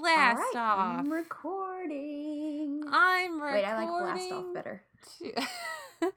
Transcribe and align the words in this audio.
Blast 0.00 0.38
right, 0.38 0.52
off. 0.56 0.98
I'm 1.00 1.12
recording. 1.12 2.82
I'm 2.90 3.34
recording. 3.34 3.54
Wait, 3.54 3.64
I 3.66 3.84
like 3.84 3.88
blast 3.88 4.32
off 4.32 4.54
better. 4.54 4.82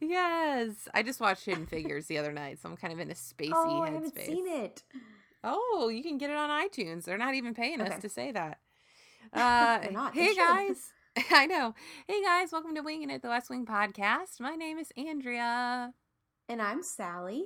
yes, 0.00 0.88
I 0.92 1.04
just 1.04 1.20
watched 1.20 1.44
Hidden 1.44 1.66
Figures 1.66 2.06
the 2.06 2.18
other 2.18 2.32
night, 2.32 2.58
so 2.60 2.68
I'm 2.68 2.76
kind 2.76 2.92
of 2.92 2.98
in 2.98 3.12
a 3.12 3.14
spacey 3.14 3.52
Oh, 3.54 3.82
I 3.82 3.90
haven't 3.90 4.18
seen 4.18 4.48
it. 4.48 4.82
Oh, 5.44 5.88
you 5.88 6.02
can 6.02 6.18
get 6.18 6.30
it 6.30 6.36
on 6.36 6.50
iTunes. 6.50 7.04
They're 7.04 7.16
not 7.16 7.34
even 7.34 7.54
paying 7.54 7.80
us 7.80 8.00
to 8.02 8.08
say 8.08 8.32
that. 8.32 8.58
Uh, 9.30 9.78
They're 9.80 9.90
not. 9.90 10.14
Hey 10.14 10.34
guys. 10.34 10.90
I 11.32 11.44
know. 11.44 11.74
Hey 12.06 12.22
guys, 12.22 12.50
welcome 12.50 12.74
to 12.74 12.80
Winging 12.80 13.10
It, 13.10 13.20
the 13.20 13.28
West 13.28 13.50
Wing 13.50 13.66
podcast. 13.66 14.40
My 14.40 14.54
name 14.54 14.78
is 14.78 14.90
Andrea. 14.96 15.92
And 16.48 16.62
I'm 16.62 16.82
Sally. 16.82 17.44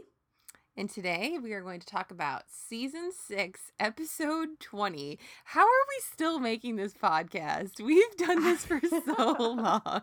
And 0.76 0.88
today 0.88 1.38
we 1.42 1.52
are 1.52 1.60
going 1.60 1.80
to 1.80 1.86
talk 1.86 2.10
about 2.10 2.44
season 2.48 3.10
six, 3.12 3.72
episode 3.78 4.58
20. 4.60 5.18
How 5.44 5.60
are 5.60 5.66
we 5.88 6.02
still 6.12 6.38
making 6.38 6.76
this 6.76 6.94
podcast? 6.94 7.80
We've 7.84 8.16
done 8.16 8.42
this 8.42 8.64
for 8.64 8.80
so 8.80 9.32
long. 9.38 10.02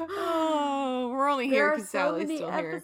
Oh, 0.00 1.10
we're 1.12 1.28
only 1.28 1.48
here 1.48 1.70
because 1.76 1.90
so 1.90 1.98
Sally's 1.98 2.38
still 2.38 2.50
here. 2.50 2.82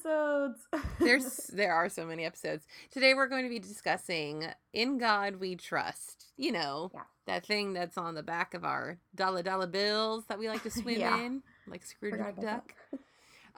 There's 1.01 1.37
there 1.53 1.73
are 1.73 1.89
so 1.89 2.05
many 2.07 2.25
episodes. 2.25 2.65
Today 2.93 3.15
we're 3.15 3.27
going 3.29 3.43
to 3.45 3.49
be 3.51 3.59
discussing 3.59 4.45
In 4.73 4.99
God 4.99 5.37
We 5.37 5.57
Trust. 5.57 6.27
You 6.37 6.53
know, 6.53 6.91
Yeah. 6.95 7.01
that 7.27 7.45
thing 7.47 7.73
that's 7.73 7.99
on 7.99 8.15
the 8.15 8.23
back 8.23 8.55
of 8.55 8.65
our 8.65 8.99
dollar 9.17 9.43
dollar 9.43 9.67
bills 9.67 10.27
that 10.29 10.39
we 10.39 10.49
like 10.49 10.63
to 10.65 10.71
swim 10.71 11.01
Yeah. 11.01 11.19
in, 11.19 11.43
like 11.67 11.85
Scrooge 11.85 12.15
McDuck. 12.15 12.63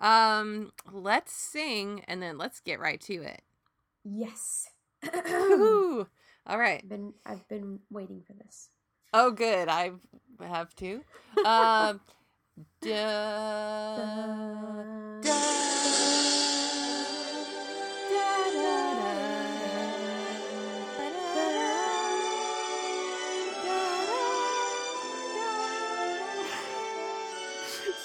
Um, 0.01 0.73
let's 0.91 1.33
sing 1.33 2.03
and 2.09 2.23
then 2.23 2.39
let's 2.39 2.61
get 2.61 2.81
right 2.81 3.01
to 3.03 3.23
it. 3.23 3.43
Yes. 4.05 4.69
All 5.15 6.59
right. 6.59 6.81
I've 6.83 6.89
been 6.89 7.13
I've 7.27 7.49
been 7.49 7.81
waiting 7.91 8.23
for 8.27 8.33
this. 8.33 8.71
Oh, 9.13 9.31
good. 9.31 9.69
I 9.69 9.93
have 10.41 10.75
to. 10.77 11.03
Um, 11.45 12.01
da, 12.81 13.97
da, 13.97 14.05
da, 15.23 16.60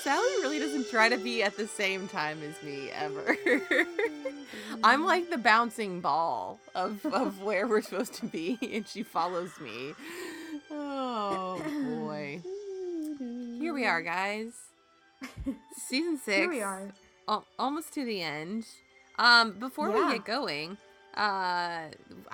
Sally 0.05 0.27
really 0.41 0.59
doesn't 0.59 0.87
try 0.91 1.09
to 1.09 1.17
be 1.17 1.41
at 1.41 1.57
the 1.57 1.65
same 1.67 2.07
time 2.07 2.37
as 2.47 2.61
me 2.61 2.91
ever. 2.91 3.35
I'm 4.83 5.03
like 5.03 5.31
the 5.31 5.37
bouncing 5.39 5.99
ball 5.99 6.59
of, 6.75 7.03
of 7.07 7.41
where 7.43 7.65
we're 7.67 7.81
supposed 7.81 8.13
to 8.15 8.27
be, 8.27 8.59
and 8.61 8.87
she 8.87 9.01
follows 9.01 9.59
me. 9.59 9.93
Oh 10.69 11.59
boy. 11.99 12.39
Here 13.59 13.73
we 13.73 13.85
are, 13.87 14.01
guys. 14.03 14.51
Season 15.87 16.19
six. 16.23 16.37
Here 16.37 16.49
we 16.49 16.61
are. 16.61 16.91
al- 17.27 17.45
almost 17.57 17.91
to 17.95 18.05
the 18.05 18.21
end. 18.21 18.67
Um, 19.17 19.53
before 19.53 19.89
we 19.89 20.13
get 20.13 20.23
going, 20.23 20.77
uh, 21.17 21.89
I 21.89 21.89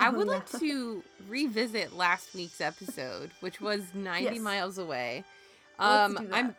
Oh, 0.08 0.12
would 0.12 0.28
like 0.28 0.50
to 0.60 1.04
revisit 1.30 1.96
last 1.96 2.34
week's 2.36 2.60
episode, 2.60 3.32
which 3.40 3.62
was 3.62 3.82
90 3.94 4.24
Yes. 4.36 4.40
miles 4.42 4.78
away. 4.78 5.24
Um, 5.80 6.28
I'm. 6.34 6.56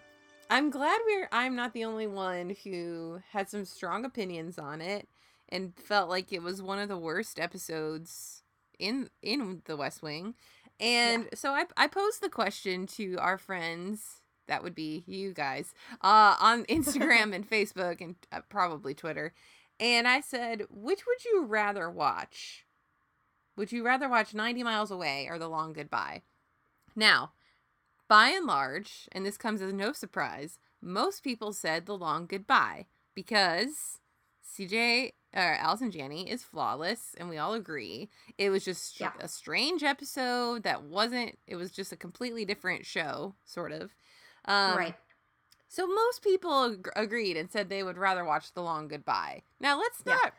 I'm 0.53 0.69
glad 0.69 1.01
we're 1.07 1.31
I'm 1.33 1.57
not 1.57 1.73
the 1.73 1.87
only 1.87 2.07
one 2.07 2.55
who 2.63 3.23
had 3.31 3.49
some 3.49 3.65
strong 3.65 4.05
opinions 4.05 4.59
on 4.59 4.83
it 4.83 5.09
and 5.49 5.75
felt 5.75 6.11
like 6.11 6.31
it 6.31 6.43
was 6.43 6.61
one 6.61 6.79
of 6.79 6.91
the 6.91 6.99
worst 6.99 7.41
episodes 7.41 8.43
in 8.79 9.09
in 9.23 9.63
the 9.65 9.79
West 9.79 10.03
Wing. 10.03 10.35
And 10.79 11.31
so 11.33 11.53
I 11.53 11.65
I 11.79 11.87
posed 11.87 12.21
the 12.21 12.29
question 12.29 12.87
to 12.89 13.17
our 13.19 13.39
friends 13.39 14.21
that 14.47 14.63
would 14.63 14.75
be 14.75 15.05
you 15.07 15.33
guys 15.33 15.73
uh 16.03 16.37
on 16.39 16.65
Instagram 16.69 17.35
and 17.35 17.49
Facebook 17.49 18.03
and 18.03 18.17
uh, 18.31 18.43
probably 18.51 18.93
Twitter. 18.93 19.33
And 19.81 20.07
I 20.07 20.21
said, 20.21 20.67
"Which 20.69 21.07
would 21.07 21.25
you 21.25 21.47
rather 21.47 21.89
watch? 21.89 22.67
Would 23.57 23.73
you 23.73 23.87
rather 23.87 24.07
watch 24.07 24.35
90 24.35 24.65
Miles 24.65 24.91
Away 24.91 25.29
or 25.31 25.39
The 25.39 25.49
Long 25.49 25.73
Goodbye?" 25.73 26.21
Now, 26.95 27.33
by 28.13 28.29
and 28.29 28.45
large, 28.47 29.09
and 29.13 29.25
this 29.25 29.39
comes 29.39 29.63
as 29.63 29.73
no 29.73 29.93
surprise, 29.95 30.59
most 30.83 31.25
people 31.25 31.55
said 31.55 31.87
the 31.87 31.97
long 31.97 32.27
goodbye 32.27 32.85
because 33.15 33.99
CJ 34.47 35.13
or 35.35 35.55
Allison 35.55 35.91
Janney 35.91 36.29
is 36.31 36.43
flawless, 36.43 37.15
and 37.19 37.31
we 37.31 37.39
all 37.39 37.55
agree. 37.55 38.11
It 38.37 38.51
was 38.51 38.67
just 38.67 39.01
Yeah. 39.01 39.13
a 39.19 39.29
strange 39.29 39.83
episode 39.83 40.63
that 40.65 40.83
wasn't. 40.83 41.39
It 41.47 41.57
was 41.57 41.71
just 41.71 41.91
a 41.91 41.97
completely 41.97 42.45
different 42.45 42.85
show, 42.85 43.35
sort 43.47 43.73
of. 43.73 43.95
Um, 44.45 44.77
right. 44.77 44.95
So 45.69 45.87
most 45.87 46.23
people 46.23 46.65
ag- 46.75 46.91
agreed 46.95 47.39
and 47.39 47.51
said 47.51 47.71
they 47.71 47.83
would 47.83 47.97
rather 47.97 48.27
watch 48.27 48.53
the 48.53 48.63
long 48.63 48.89
goodbye. 48.89 49.43
Now 49.59 49.79
let's 49.79 50.05
not. 50.05 50.35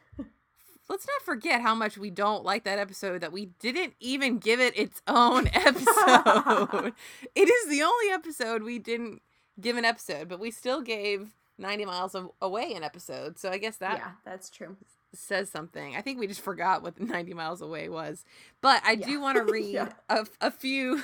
Let's 0.89 1.07
not 1.07 1.21
forget 1.23 1.61
how 1.61 1.73
much 1.75 1.97
we 1.97 2.09
don't 2.09 2.43
like 2.43 2.65
that 2.65 2.77
episode 2.79 3.21
that 3.21 3.31
we 3.31 3.47
didn't 3.59 3.93
even 3.99 4.37
give 4.37 4.59
it 4.59 4.77
its 4.77 5.01
own 5.07 5.47
episode. 5.53 6.93
it 7.35 7.49
is 7.49 7.69
the 7.69 7.83
only 7.83 8.11
episode 8.11 8.63
we 8.63 8.79
didn't 8.79 9.21
give 9.59 9.77
an 9.77 9.85
episode, 9.85 10.27
but 10.27 10.39
we 10.39 10.51
still 10.51 10.81
gave 10.81 11.33
90 11.57 11.85
Miles 11.85 12.15
Away 12.41 12.73
an 12.73 12.83
episode. 12.83 13.37
So 13.39 13.49
I 13.49 13.57
guess 13.57 13.77
that 13.77 13.97
yeah, 13.99 14.11
that's 14.25 14.49
true. 14.49 14.75
says 15.13 15.49
something. 15.49 15.95
I 15.95 16.01
think 16.01 16.19
we 16.19 16.27
just 16.27 16.41
forgot 16.41 16.83
what 16.83 16.99
90 16.99 17.33
Miles 17.33 17.61
Away 17.61 17.87
was. 17.89 18.25
But 18.61 18.81
I 18.85 18.95
do 18.95 19.21
want 19.21 19.37
to 19.37 19.43
read 19.51 19.73
Yeah. 19.73 19.89
a, 20.09 20.25
a 20.41 20.51
few 20.51 21.01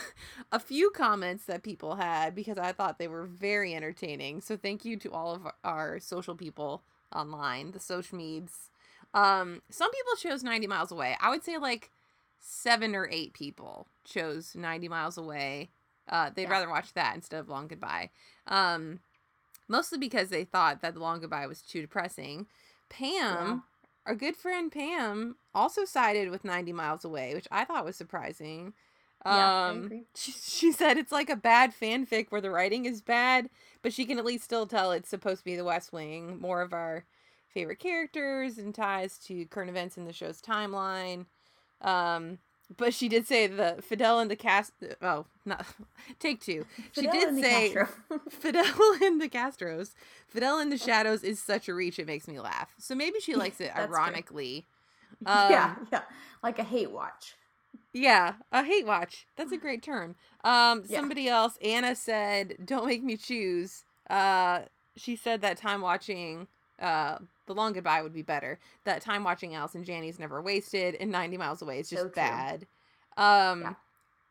a 0.52 0.60
few 0.60 0.90
comments 0.92 1.46
that 1.46 1.64
people 1.64 1.96
had 1.96 2.36
because 2.36 2.58
I 2.58 2.74
thought 2.74 3.00
they 3.00 3.08
were 3.08 3.26
very 3.26 3.74
entertaining. 3.76 4.42
So 4.42 4.58
thank 4.58 4.84
you 4.84 4.98
to 4.98 5.12
all 5.12 5.34
of 5.36 5.48
our 5.64 6.00
social 6.00 6.36
people 6.36 6.84
online, 7.16 7.72
the 7.72 7.80
social 7.80 8.18
meds. 8.18 8.69
Um 9.14 9.62
some 9.70 9.92
people 9.92 10.14
chose 10.18 10.44
90 10.44 10.68
Miles 10.68 10.92
Away. 10.92 11.18
I 11.20 11.30
would 11.30 11.44
say 11.44 11.58
like 11.58 11.92
7 12.40 12.96
or 12.96 13.08
8 13.12 13.34
people 13.34 13.88
chose 14.06 14.56
90 14.56 14.88
Miles 14.88 15.18
Away. 15.18 15.70
Uh 16.08 16.30
they'd 16.34 16.44
Yeah. 16.44 16.50
rather 16.52 16.70
watch 16.70 16.94
that 16.94 17.16
instead 17.16 17.40
of 17.40 17.50
Long 17.50 17.68
Goodbye. 17.68 18.10
Um 18.48 19.00
mostly 19.68 19.98
because 20.00 20.30
they 20.30 20.44
thought 20.44 20.82
that 20.82 20.94
the 20.94 21.00
Long 21.00 21.20
Goodbye 21.22 21.48
was 21.48 21.62
too 21.62 21.82
depressing. 21.82 22.48
Pam 22.90 23.64
our 24.06 24.16
good 24.16 24.36
friend 24.36 24.72
Pam 24.72 25.36
also 25.54 25.86
sided 25.86 26.30
with 26.32 26.44
90 26.44 26.74
Miles 26.74 27.06
Away, 27.06 27.36
which 27.36 27.48
I 27.52 27.64
thought 27.66 27.86
was 27.86 27.96
surprising. 27.96 28.74
Yeah, 29.26 29.68
um. 29.68 30.06
She, 30.16 30.32
she 30.32 30.72
said 30.72 30.98
it's 30.98 31.12
like 31.12 31.30
a 31.30 31.36
bad 31.36 31.74
fanfic 31.80 32.28
where 32.30 32.42
the 32.42 32.50
writing 32.50 32.86
is 32.86 33.02
bad, 33.02 33.50
but 33.84 33.94
she 33.94 34.06
can 34.06 34.18
at 34.18 34.26
least 34.26 34.46
still 34.46 34.66
tell 34.66 34.92
it's 34.92 35.10
supposed 35.10 35.40
to 35.40 35.46
be 35.46 35.56
the 35.58 35.64
West 35.66 35.92
Wing, 35.94 36.40
more 36.40 36.62
of 36.62 36.74
our 36.74 37.04
favorite 37.54 37.80
characters 37.80 38.58
and 38.58 38.74
ties 38.74 39.18
to 39.20 39.46
current 39.46 39.70
events 39.70 39.98
in 39.98 40.06
the 40.06 40.14
show's 40.14 40.42
timeline. 40.42 41.26
Um, 41.82 42.40
but 42.76 42.94
she 42.94 43.10
did 43.10 43.26
say 43.26 43.48
the 43.48 43.78
Fidel 43.82 44.20
and 44.20 44.30
the 44.30 44.36
cast. 44.36 44.74
Oh, 45.02 45.26
not 45.46 45.66
take 46.20 46.42
two. 46.42 46.66
She 46.92 47.02
Fidel 47.08 47.14
did 47.14 47.44
say 47.44 47.76
Fidel 48.30 48.94
in 49.02 49.18
the 49.18 49.30
Castros. 49.30 49.94
Fidel 50.28 50.60
in 50.60 50.70
the 50.70 50.78
Shadows 50.78 51.24
is 51.24 51.40
such 51.42 51.68
a 51.68 51.74
reach, 51.74 51.98
it 51.98 52.06
makes 52.08 52.28
me 52.28 52.40
laugh. 52.40 52.74
So 52.78 52.94
maybe 52.94 53.20
she 53.20 53.36
likes 53.36 53.60
it 53.60 53.76
ironically. 53.76 54.66
Um, 55.26 55.50
yeah, 55.52 55.76
yeah, 55.92 56.02
like 56.42 56.60
a 56.60 56.64
hate 56.64 56.92
watch. 56.92 57.36
Yeah, 57.92 58.36
a 58.54 58.64
hate 58.64 58.86
watch. 58.86 59.26
That's 59.36 59.52
a 59.52 59.58
great 59.58 59.82
term. 59.84 60.16
Um, 60.46 60.84
Yeah. 60.88 60.98
somebody 60.98 61.28
else, 61.28 61.58
Anna 61.62 61.96
said, 61.96 62.56
"Don't 62.64 62.86
make 62.88 63.04
me 63.04 63.18
choose." 63.18 63.84
Uh, 64.10 64.62
she 64.96 65.16
said 65.18 65.42
that 65.42 65.58
time 65.58 65.82
watching 65.82 66.48
uh 66.80 67.18
the 67.50 67.56
long 67.56 67.74
goodbye 67.74 68.04
would 68.04 68.14
be 68.14 68.22
better. 68.22 68.60
That 68.84 69.02
time 69.02 69.24
watching 69.24 69.56
Allison 69.56 69.84
Janney's 69.84 70.20
never 70.20 70.40
wasted, 70.40 70.94
and 71.00 71.12
90 71.12 71.38
miles 71.38 71.62
away 71.64 71.80
is 71.80 71.90
just 71.90 72.04
So 72.04 72.10
bad. 72.10 72.68
Um, 73.18 73.62
Yeah. 73.62 73.74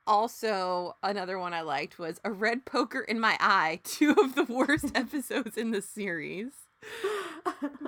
also 0.06 0.94
another 1.02 1.36
one 1.38 1.52
I 1.52 1.62
liked 1.62 1.98
was 1.98 2.20
a 2.24 2.30
red 2.30 2.64
poker 2.64 3.00
in 3.00 3.18
my 3.18 3.36
eye. 3.40 3.80
Two 3.84 4.12
of 4.12 4.36
the 4.36 4.44
worst 4.44 4.92
episodes 4.94 5.56
in 5.56 5.72
the 5.72 5.82
series. 5.82 6.52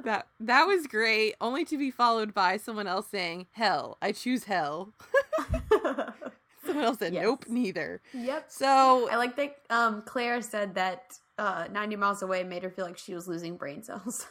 That 0.04 0.26
that 0.40 0.64
was 0.66 0.86
great. 0.86 1.34
Only 1.40 1.64
to 1.66 1.76
be 1.76 1.90
followed 1.90 2.32
by 2.32 2.56
someone 2.56 2.86
else 2.86 3.06
saying, 3.08 3.46
"Hell, 3.52 3.98
I 4.00 4.10
choose 4.12 4.44
hell." 4.44 4.94
Someone 6.64 6.84
else 6.84 6.98
said, 6.98 7.12
Yes. 7.14 7.22
"Nope, 7.22 7.44
neither." 7.48 8.00
yep. 8.14 8.46
So 8.48 9.08
I 9.10 9.16
like 9.16 9.36
that 9.36 9.56
um, 9.68 10.02
Claire 10.06 10.40
said 10.40 10.74
that 10.76 11.18
uh, 11.38 11.66
90 11.70 11.96
miles 11.96 12.22
away 12.22 12.42
made 12.42 12.62
her 12.62 12.70
feel 12.70 12.86
like 12.86 12.96
she 12.98 13.14
was 13.14 13.28
losing 13.28 13.56
brain 13.56 13.82
cells. 13.82 14.26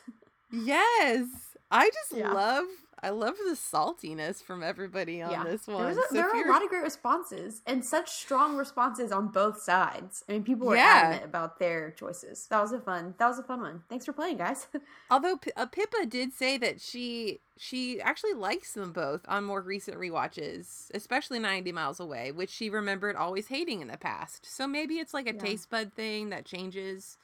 Yes, 0.52 1.28
I 1.72 1.90
just 1.90 2.14
Yeah. 2.14 2.32
love 2.34 2.66
I 3.02 3.12
love 3.12 3.38
the 3.38 3.52
saltiness 3.56 4.44
from 4.44 4.62
everybody 4.62 5.22
on 5.22 5.46
this 5.46 5.68
one. 5.68 5.86
was 5.86 5.96
a, 5.98 6.02
So 6.02 6.08
there 6.16 6.26
were 6.26 6.46
a 6.46 6.52
lot 6.52 6.62
of 6.62 6.68
great 6.68 6.84
responses 6.84 7.62
and 7.66 7.86
such 7.86 8.10
strong 8.10 8.58
responses 8.58 9.14
on 9.14 9.30
both 9.30 9.62
sides. 9.62 10.26
I 10.28 10.34
mean, 10.34 10.44
people 10.44 10.68
were 10.68 10.76
Yeah. 10.76 11.04
adamant 11.06 11.24
about 11.24 11.60
their 11.60 11.92
choices. 11.92 12.46
That 12.48 12.60
was 12.60 12.74
a 12.74 12.82
fun. 12.82 13.16
That 13.18 13.28
was 13.30 13.40
a 13.40 13.44
fun 13.44 13.62
one. 13.62 13.84
Thanks 13.88 14.06
for 14.06 14.12
playing, 14.12 14.36
guys. 14.36 14.68
Although 15.10 15.38
P- 15.38 15.54
uh, 15.56 15.68
Pippa 15.68 16.08
did 16.08 16.34
say 16.34 16.58
that 16.58 16.82
she 16.82 17.40
she 17.56 18.02
actually 18.02 18.34
likes 18.34 18.74
them 18.74 18.92
both 18.92 19.22
on 19.30 19.46
more 19.46 19.62
recent 19.62 19.96
rewatches, 19.98 20.92
especially 20.94 21.40
90 21.40 21.72
Miles 21.72 22.02
Away, 22.02 22.34
which 22.34 22.50
she 22.50 22.70
remembered 22.70 23.16
always 23.16 23.48
hating 23.48 23.80
in 23.82 23.88
the 23.88 23.98
past. 23.98 24.46
So 24.46 24.68
maybe 24.68 24.96
it's 25.00 25.14
like 25.14 25.30
a 25.30 25.34
Yeah. 25.34 25.42
taste 25.42 25.70
bud 25.70 25.94
thing 25.94 26.32
that 26.32 26.44
changes 26.44 27.18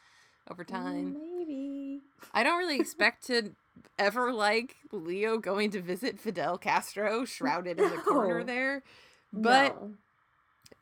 over 0.50 0.64
time. 0.64 1.14
Maybe. 1.16 1.85
I 2.34 2.44
don't 2.44 2.58
really 2.58 2.80
expect 2.80 3.26
to 3.28 3.52
ever 3.98 4.34
like 4.34 4.76
Leo 4.92 5.38
going 5.38 5.72
to 5.72 5.82
visit 5.82 6.20
Fidel 6.20 6.58
Castro 6.58 7.26
shrouded 7.26 7.80
in 7.80 7.90
the 7.90 7.98
corner 7.98 8.44
there. 8.44 8.84
But 9.32 9.76
No. 9.82 9.94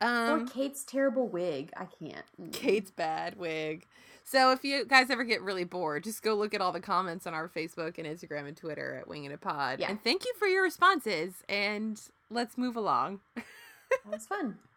um 0.02 0.42
or 0.42 0.46
Kate's 0.48 0.84
terrible 0.84 1.28
wig. 1.28 1.72
I 1.78 1.86
can't. 1.86 2.26
Mm. 2.42 2.52
Kate's 2.54 2.92
bad 2.92 3.38
wig. 3.38 3.86
So 4.26 4.52
if 4.52 4.64
you 4.64 4.86
guys 4.86 5.10
ever 5.10 5.24
get 5.26 5.42
really 5.42 5.66
bored, 5.66 6.06
just 6.06 6.24
go 6.24 6.34
look 6.34 6.54
at 6.54 6.62
all 6.62 6.72
the 6.72 6.80
comments 6.80 7.28
on 7.28 7.34
our 7.34 7.50
Facebook 7.50 7.98
and 7.98 8.08
Instagram 8.08 8.48
and 8.48 8.56
Twitter 8.56 8.96
at 8.96 9.08
Winging 9.08 9.32
It 9.32 9.42
Pod. 9.42 9.80
Yeah. 9.80 9.90
And 9.90 10.02
thank 10.04 10.24
you 10.24 10.34
for 10.40 10.48
your 10.48 10.64
responses. 10.64 11.44
And 11.50 12.00
let's 12.32 12.58
move 12.58 12.76
along. 12.78 13.20
That 13.36 13.44
was 14.10 14.26
fun. 14.26 14.58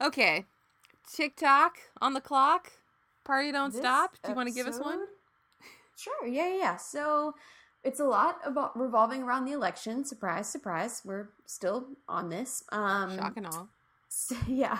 Okay. 0.00 0.44
TikTok 1.10 1.76
on 2.02 2.14
the 2.14 2.20
clock. 2.20 2.72
Party 3.24 3.52
don't 3.52 3.72
This 3.72 3.80
stop. 3.80 4.16
Do 4.22 4.30
you 4.30 4.34
want 4.34 4.48
to 4.48 4.54
give 4.54 4.66
us 4.66 4.78
one? 4.80 5.00
Sure. 5.96 6.26
Yeah, 6.26 6.48
yeah, 6.48 6.56
yeah. 6.58 6.76
So 6.76 7.34
it's 7.82 8.00
a 8.00 8.04
lot 8.04 8.38
about 8.44 8.78
revolving 8.78 9.22
around 9.22 9.44
the 9.44 9.52
election. 9.52 10.04
Surprise, 10.04 10.48
surprise. 10.48 11.02
We're 11.04 11.28
still 11.46 11.86
on 12.08 12.28
this. 12.30 12.64
Um, 12.72 13.16
Shock 13.16 13.36
and 13.36 13.46
all. 13.46 13.68
So, 14.08 14.36
yeah. 14.48 14.78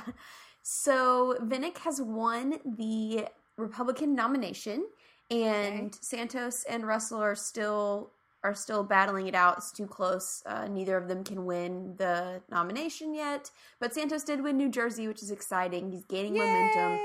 So 0.62 1.36
Vinick 1.42 1.78
has 1.78 2.00
won 2.00 2.58
the 2.64 3.26
Republican 3.56 4.14
nomination, 4.14 4.86
and 5.30 5.86
Okay. 5.86 5.98
Santos 6.00 6.64
and 6.64 6.86
Russell 6.86 7.20
are 7.20 7.34
still 7.34 8.10
are 8.42 8.54
still 8.54 8.82
battling 8.84 9.26
it 9.26 9.34
out. 9.34 9.56
It's 9.56 9.72
too 9.72 9.86
close. 9.86 10.42
Uh, 10.44 10.68
neither 10.68 10.98
of 10.98 11.08
them 11.08 11.24
can 11.24 11.46
win 11.46 11.94
the 11.96 12.42
nomination 12.50 13.14
yet. 13.14 13.50
But 13.80 13.94
Santos 13.94 14.22
did 14.22 14.42
win 14.42 14.58
New 14.58 14.68
Jersey, 14.68 15.08
which 15.08 15.22
is 15.22 15.30
exciting. 15.30 15.90
He's 15.90 16.04
gaining 16.04 16.34
momentum. 16.34 16.98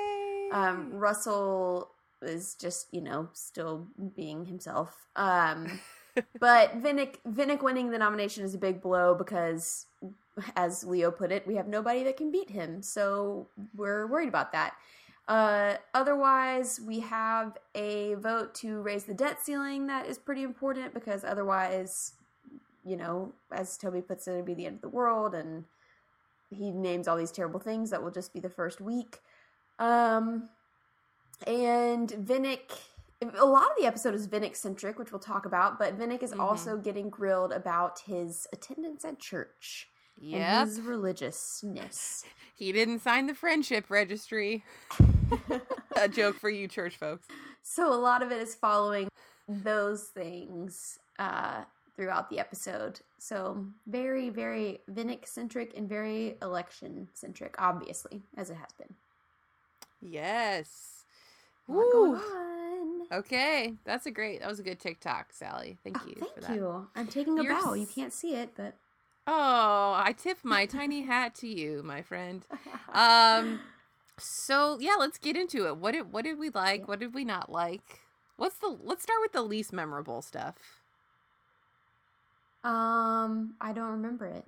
Um, 0.52 0.92
Russell 0.94 1.92
is 2.22 2.56
just 2.56 2.88
you 2.92 3.02
know 3.02 3.30
still 3.34 3.88
being 4.16 4.46
himself. 4.46 5.08
Um, 5.16 5.80
but 6.40 6.82
Vinick 6.82 7.16
Vinick 7.28 7.62
winning 7.62 7.92
the 7.92 7.98
nomination 7.98 8.44
is 8.44 8.56
a 8.56 8.58
big 8.58 8.82
blow 8.82 9.16
because, 9.16 9.86
as 10.56 10.84
Leo 10.84 11.12
put 11.12 11.32
it, 11.32 11.48
we 11.48 11.56
have 11.56 11.68
nobody 11.68 12.04
that 12.04 12.18
can 12.18 12.32
beat 12.32 12.50
him. 12.50 12.82
So 12.82 13.48
we're 13.76 14.08
worried 14.08 14.30
about 14.30 14.52
that. 14.52 14.74
Uh, 15.30 15.76
otherwise, 15.94 16.82
we 16.84 17.00
have 17.02 17.56
a 17.76 18.16
vote 18.16 18.56
to 18.56 18.82
raise 18.82 19.04
the 19.04 19.14
debt 19.14 19.40
ceiling 19.40 19.86
that 19.86 20.08
is 20.08 20.18
pretty 20.18 20.42
important 20.42 20.92
because 20.92 21.24
otherwise, 21.24 22.14
you 22.84 22.98
know, 22.98 23.32
as 23.52 23.78
Toby 23.78 24.02
puts 24.02 24.28
it, 24.28 24.32
it'd 24.32 24.46
be 24.46 24.56
the 24.56 24.66
end 24.66 24.78
of 24.78 24.82
the 24.82 24.90
world, 24.90 25.36
and 25.36 25.66
he 26.50 26.72
names 26.72 27.08
all 27.08 27.16
these 27.16 27.32
terrible 27.32 27.60
things 27.60 27.92
that 27.92 28.02
will 28.02 28.10
just 28.10 28.34
be 28.34 28.40
the 28.40 28.50
first 28.50 28.82
week. 28.82 29.20
Um, 29.78 30.50
and 31.48 32.10
Vinick, 32.10 32.72
a 33.22 33.46
lot 33.46 33.64
of 33.66 33.72
the 33.80 33.86
episode 33.86 34.14
is 34.16 34.28
Vinick 34.28 34.56
centric, 34.56 34.98
which 35.00 35.12
we'll 35.12 35.20
talk 35.20 35.46
about, 35.46 35.78
but 35.80 35.98
Vinick 35.98 36.24
is 36.24 36.32
Mhm. 36.34 36.40
also 36.40 36.78
getting 36.78 37.10
grilled 37.10 37.52
about 37.52 38.00
his 38.00 38.48
attendance 38.54 39.04
at 39.06 39.20
church 39.20 39.90
and 40.22 40.68
his 40.70 40.82
religiousness. 40.82 42.24
He 42.56 42.74
didn't 42.74 43.00
sign 43.00 43.28
the 43.28 43.34
friendship 43.34 43.86
registry. 43.90 44.66
a 45.96 46.10
joke 46.10 46.36
for 46.36 46.50
you 46.50 46.68
church 46.68 46.98
folks. 46.98 47.26
so 47.64 47.94
a 47.94 47.96
lot 47.96 48.22
of 48.22 48.34
it 48.34 48.42
is 48.42 48.54
following 48.54 49.08
those 49.48 50.08
things 50.10 51.00
uh, 51.20 51.64
throughout 51.96 52.30
the 52.30 52.38
episode. 52.38 53.00
So 53.18 53.66
very, 53.88 54.28
very 54.30 54.82
Vinick 54.92 55.26
centric 55.26 55.72
and 55.78 55.88
very 55.88 56.38
election 56.42 57.08
centric, 57.14 57.56
obviously, 57.60 58.24
as 58.36 58.50
it 58.50 58.56
has 58.58 58.74
been. 58.78 58.94
Yes. 60.02 60.99
Woo. 61.70 62.16
on. 62.16 63.20
Okay, 63.20 63.74
that's 63.86 64.06
a 64.06 64.12
great. 64.12 64.42
That 64.42 64.50
was 64.50 64.60
a 64.60 64.64
good 64.64 64.80
TikTok, 64.80 65.32
Sally. 65.32 65.78
Thank 65.84 65.98
Oh, 66.02 66.08
you 66.08 66.16
thank 66.20 66.34
for 66.36 66.42
that. 66.42 66.56
you. 66.56 66.88
I'm 66.96 67.08
taking 67.08 67.40
a 67.40 67.44
You're 67.44 67.54
bow. 67.60 67.74
You 67.74 67.88
can't 67.88 68.14
see 68.14 68.36
it, 68.36 68.52
but 68.56 68.76
Oh, 69.28 69.94
I 69.96 70.14
tip 70.18 70.40
my 70.44 70.66
tiny 70.66 71.02
hat 71.06 71.36
to 71.36 71.48
you, 71.48 71.82
my 71.84 72.02
friend. 72.02 72.46
Um, 72.92 73.60
so 74.18 74.80
yeah, 74.82 74.96
let's 74.98 75.20
get 75.20 75.38
into 75.38 75.68
it. 75.68 75.78
What 75.78 75.92
did 75.92 76.12
what 76.12 76.24
did 76.26 76.40
we 76.40 76.50
like? 76.50 76.88
What 76.88 77.00
did 77.00 77.14
we 77.14 77.24
not 77.24 77.52
like? 77.52 78.00
What's 78.36 78.58
the 78.58 78.76
let's 78.84 79.04
start 79.04 79.20
with 79.22 79.32
the 79.32 79.44
least 79.44 79.72
memorable 79.72 80.24
stuff. 80.24 80.56
Um, 82.64 83.54
I 83.62 83.74
don't 83.74 83.92
remember 83.92 84.26
it. 84.26 84.46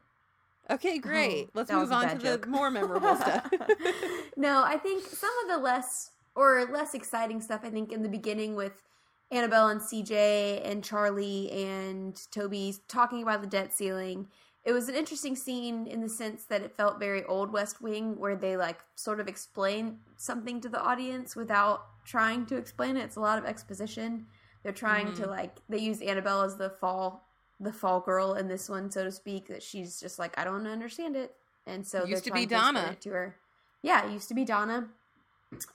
Okay, 0.72 0.98
great. 0.98 1.48
Oh, 1.48 1.52
let's 1.54 1.72
move 1.72 1.92
on 1.92 2.10
to 2.10 2.18
the 2.18 2.48
more 2.48 2.72
memorable 2.72 3.16
stuff. 3.16 3.50
no, 4.38 4.64
I 4.64 4.78
think 4.78 5.06
some 5.06 5.32
of 5.44 5.50
the 5.50 5.58
less 5.58 6.12
or 6.36 6.66
less 6.66 6.94
exciting 6.94 7.42
stuff. 7.42 7.62
I 7.64 7.70
think 7.70 7.92
in 7.92 8.04
the 8.04 8.10
beginning 8.10 8.56
with 8.56 8.84
Annabelle 9.32 9.70
and 9.70 9.80
CJ 9.82 10.62
and 10.70 10.84
Charlie 10.84 11.52
and 11.52 12.20
Toby 12.32 12.76
talking 12.88 13.22
about 13.24 13.42
the 13.42 13.48
debt 13.48 13.74
ceiling. 13.74 14.28
It 14.64 14.74
was 14.74 14.90
an 14.90 14.96
interesting 14.96 15.36
scene 15.36 15.88
in 15.88 16.02
the 16.02 16.10
sense 16.10 16.46
that 16.46 16.62
it 16.62 16.76
felt 16.76 17.00
very 17.00 17.24
old 17.26 17.52
West 17.52 17.82
Wing, 17.82 18.20
where 18.20 18.36
they 18.36 18.58
like 18.58 18.80
sort 18.96 19.20
of 19.20 19.28
explain 19.28 20.00
something 20.18 20.62
to 20.62 20.70
the 20.70 20.80
audience 20.82 21.36
without 21.36 21.86
trying 22.06 22.46
to 22.48 22.58
explain 22.58 22.96
it. 22.98 23.04
It's 23.06 23.16
a 23.16 23.22
lot 23.22 23.40
of 23.40 23.46
exposition. 23.46 24.28
They're 24.64 24.72
trying 24.72 25.14
to 25.16 25.24
Mhm. 25.24 25.30
like 25.30 25.56
they 25.68 25.80
use 25.80 26.02
Annabelle 26.02 26.42
as 26.42 26.58
the 26.58 26.70
fall 26.70 27.28
the 27.60 27.72
fall 27.74 28.00
girl 28.00 28.34
in 28.34 28.48
this 28.48 28.68
one, 28.68 28.90
so 28.92 29.04
to 29.04 29.12
speak. 29.12 29.48
That 29.48 29.62
she's 29.64 30.00
just 30.00 30.18
like 30.20 30.38
I 30.38 30.44
don't 30.44 30.66
understand 30.68 31.16
it, 31.16 31.36
and 31.66 31.86
so 31.88 32.00
Used 32.06 32.26
they're 32.26 32.34
to 32.34 32.40
be 32.40 32.46
Donna. 32.46 32.90
it 32.92 33.02
to 33.02 33.10
her. 33.12 33.36
Yeah, 33.82 34.06
it 34.06 34.12
used 34.12 34.28
to 34.30 34.34
be 34.34 34.46
Donna. 34.46 34.90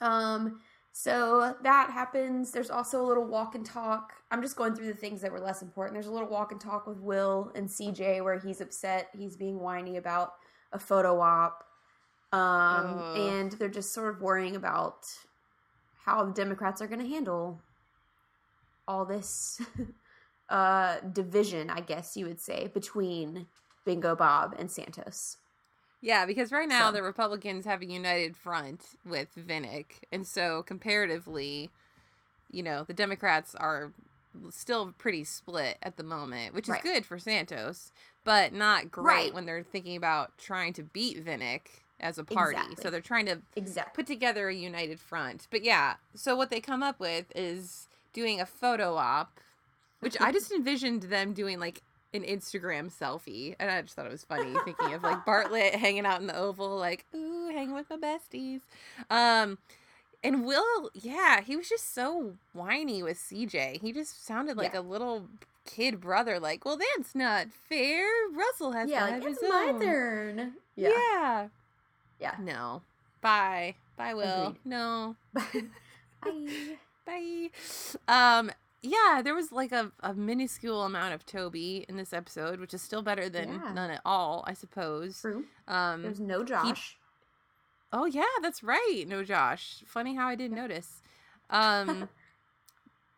Um, 0.01 0.61
so 0.93 1.55
that 1.63 1.91
happens. 1.91 2.53
There's 2.53 2.71
also 2.71 3.03
a 3.03 3.07
little 3.07 3.27
walk 3.27 3.55
and 3.55 3.67
talk. 3.67 4.15
I'm 4.31 4.41
just 4.41 4.57
going 4.57 4.75
through 4.75 4.87
the 4.87 4.95
things 4.95 5.21
that 5.21 5.31
were 5.31 5.41
less 5.41 5.61
important. 5.61 5.95
There's 5.95 6.07
a 6.07 6.13
little 6.13 6.29
walk 6.29 6.53
and 6.53 6.61
talk 6.61 6.87
with 6.87 6.99
Will 7.01 7.53
and 7.55 7.69
CJ 7.69 8.25
where 8.25 8.39
he's 8.39 8.63
upset. 8.63 9.11
He's 9.17 9.37
being 9.37 9.61
whiny 9.61 9.99
about 9.99 10.33
a 10.73 10.79
photo 10.79 11.21
op. 11.21 11.65
Um, 12.33 12.99
and 13.17 13.53
they're 13.53 13.69
just 13.69 13.93
sort 13.93 14.15
of 14.15 14.23
worrying 14.23 14.57
about 14.57 15.07
how 16.05 16.25
the 16.25 16.33
Democrats 16.33 16.81
are 16.81 16.87
going 16.87 17.01
to 17.01 17.07
handle 17.07 17.61
all 18.89 19.05
this 19.05 19.61
uh, 20.49 21.01
division, 21.13 21.69
I 21.69 21.81
guess 21.81 22.17
you 22.17 22.27
would 22.27 22.41
say, 22.41 22.71
between 22.73 23.47
Bingo 23.85 24.17
Bob 24.17 24.55
and 24.59 24.71
Santos. 24.71 25.37
Yeah, 26.01 26.27
because 26.27 26.53
right 26.53 26.69
now 26.69 26.89
So- 26.89 26.93
the 26.93 27.03
Republicans 27.03 27.65
have 27.65 27.83
a 27.83 27.87
united 27.87 28.37
front 28.37 28.97
with 29.05 29.29
Vinick, 29.37 30.03
and 30.13 30.27
so 30.27 30.63
comparatively, 30.63 31.71
you 32.51 32.63
know, 32.63 32.85
the 32.85 32.95
Democrats 32.95 33.55
are 33.55 33.93
still 34.51 34.93
pretty 34.99 35.25
split 35.25 35.79
at 35.83 35.97
the 35.97 36.03
moment, 36.03 36.55
which 36.55 36.67
is 36.67 36.71
Right. 36.71 36.83
good 36.83 37.07
for 37.07 37.19
Santos, 37.19 37.91
but 38.25 38.53
not 38.53 38.91
great 38.91 39.05
Right. 39.07 39.35
when 39.35 39.47
they're 39.47 39.63
thinking 39.63 39.97
about 39.97 40.37
trying 40.37 40.73
to 40.75 40.83
beat 40.83 41.25
Vinick 41.25 41.63
as 41.99 42.19
a 42.19 42.25
party. 42.25 42.57
Exactly. 42.59 42.83
So 42.83 42.91
they're 42.91 43.01
trying 43.01 43.25
to 43.27 43.41
Exactly. 43.57 43.93
put 43.95 44.07
together 44.07 44.49
a 44.49 44.55
united 44.55 45.01
front. 45.01 45.49
But 45.51 45.63
yeah, 45.63 45.97
so 46.15 46.37
what 46.37 46.51
they 46.51 46.61
come 46.61 46.83
up 46.83 47.01
with 47.01 47.33
is 47.35 47.89
doing 48.13 48.39
a 48.39 48.45
photo 48.47 48.97
op, 48.97 49.41
which 50.01 50.21
I 50.21 50.31
just 50.33 50.53
envisioned 50.53 51.05
them 51.05 51.33
doing 51.33 51.59
like 51.59 51.83
an 52.15 52.23
Instagram 52.23 52.91
selfie, 52.93 53.55
and 53.59 53.71
I 53.71 53.83
just 53.83 53.95
thought 53.95 54.07
it 54.07 54.13
was 54.13 54.25
funny 54.25 54.55
thinking 54.65 54.95
of 54.95 55.03
like 55.03 55.25
Bartlet 55.27 55.75
hanging 55.75 56.07
out 56.07 56.21
in 56.21 56.27
the 56.27 56.37
oval, 56.37 56.77
like 56.77 57.05
ooh, 57.15 57.49
hanging 57.49 57.75
with 57.75 57.91
my 57.91 57.97
besties. 57.97 58.61
Um, 59.11 59.59
and 60.25 60.45
Will, 60.45 60.91
yeah, 60.95 61.41
he 61.43 61.57
was 61.57 61.69
just 61.69 61.95
so 61.95 62.35
whiny 62.53 63.03
with 63.03 63.19
CJ. 63.19 63.81
He 63.81 63.93
just 63.93 64.25
sounded 64.27 64.57
like 64.57 64.73
Yeah. 64.75 64.81
a 64.81 64.83
little 64.83 65.27
kid 65.67 66.01
brother, 66.01 66.41
like, 66.41 66.65
well, 66.65 66.79
that's 66.79 67.15
not 67.15 67.49
fair. 67.69 68.07
Russell 68.33 68.73
has 68.73 68.89
yeah, 68.89 69.05
like 69.05 69.25
it's 69.25 69.43
my 69.43 69.71
own. 69.75 69.81
turn. 69.81 70.53
Yeah. 70.75 70.89
Yeah. 70.91 71.49
Yeah. 72.21 72.35
No. 72.41 72.83
Bye. 73.21 73.75
Bye, 73.97 74.15
Will. 74.15 74.47
Agreed. 74.49 74.57
No. 74.65 75.17
Bye. 75.35 75.63
Bye. 77.07 77.51
Um, 78.09 78.51
yeah, 78.87 79.23
there 79.23 79.35
was 79.35 79.53
like 79.53 79.73
a, 79.73 79.93
a 80.01 80.15
minuscule 80.15 80.83
amount 80.85 81.15
of 81.15 81.25
Toby 81.27 81.85
in 81.89 81.97
this 81.97 82.13
episode, 82.13 82.61
which 82.61 82.73
is 82.75 82.83
still 82.83 83.03
better 83.03 83.29
than 83.29 83.49
Yeah. 83.55 83.73
none 83.73 83.91
at 83.91 84.01
all, 84.05 84.45
I 84.47 84.55
suppose. 84.55 85.21
True. 85.21 85.45
Um, 85.69 86.03
There's 86.03 86.21
no 86.21 86.45
Josh. 86.45 86.97
oh 87.93 88.05
yeah, 88.07 88.25
that's 88.43 88.63
right. 88.63 89.05
No 89.07 89.25
Josh. 89.25 89.83
Funny 89.87 90.15
how 90.15 90.27
I 90.29 90.35
didn't 90.35 90.57
notice. 90.57 91.03
Um, 91.51 92.09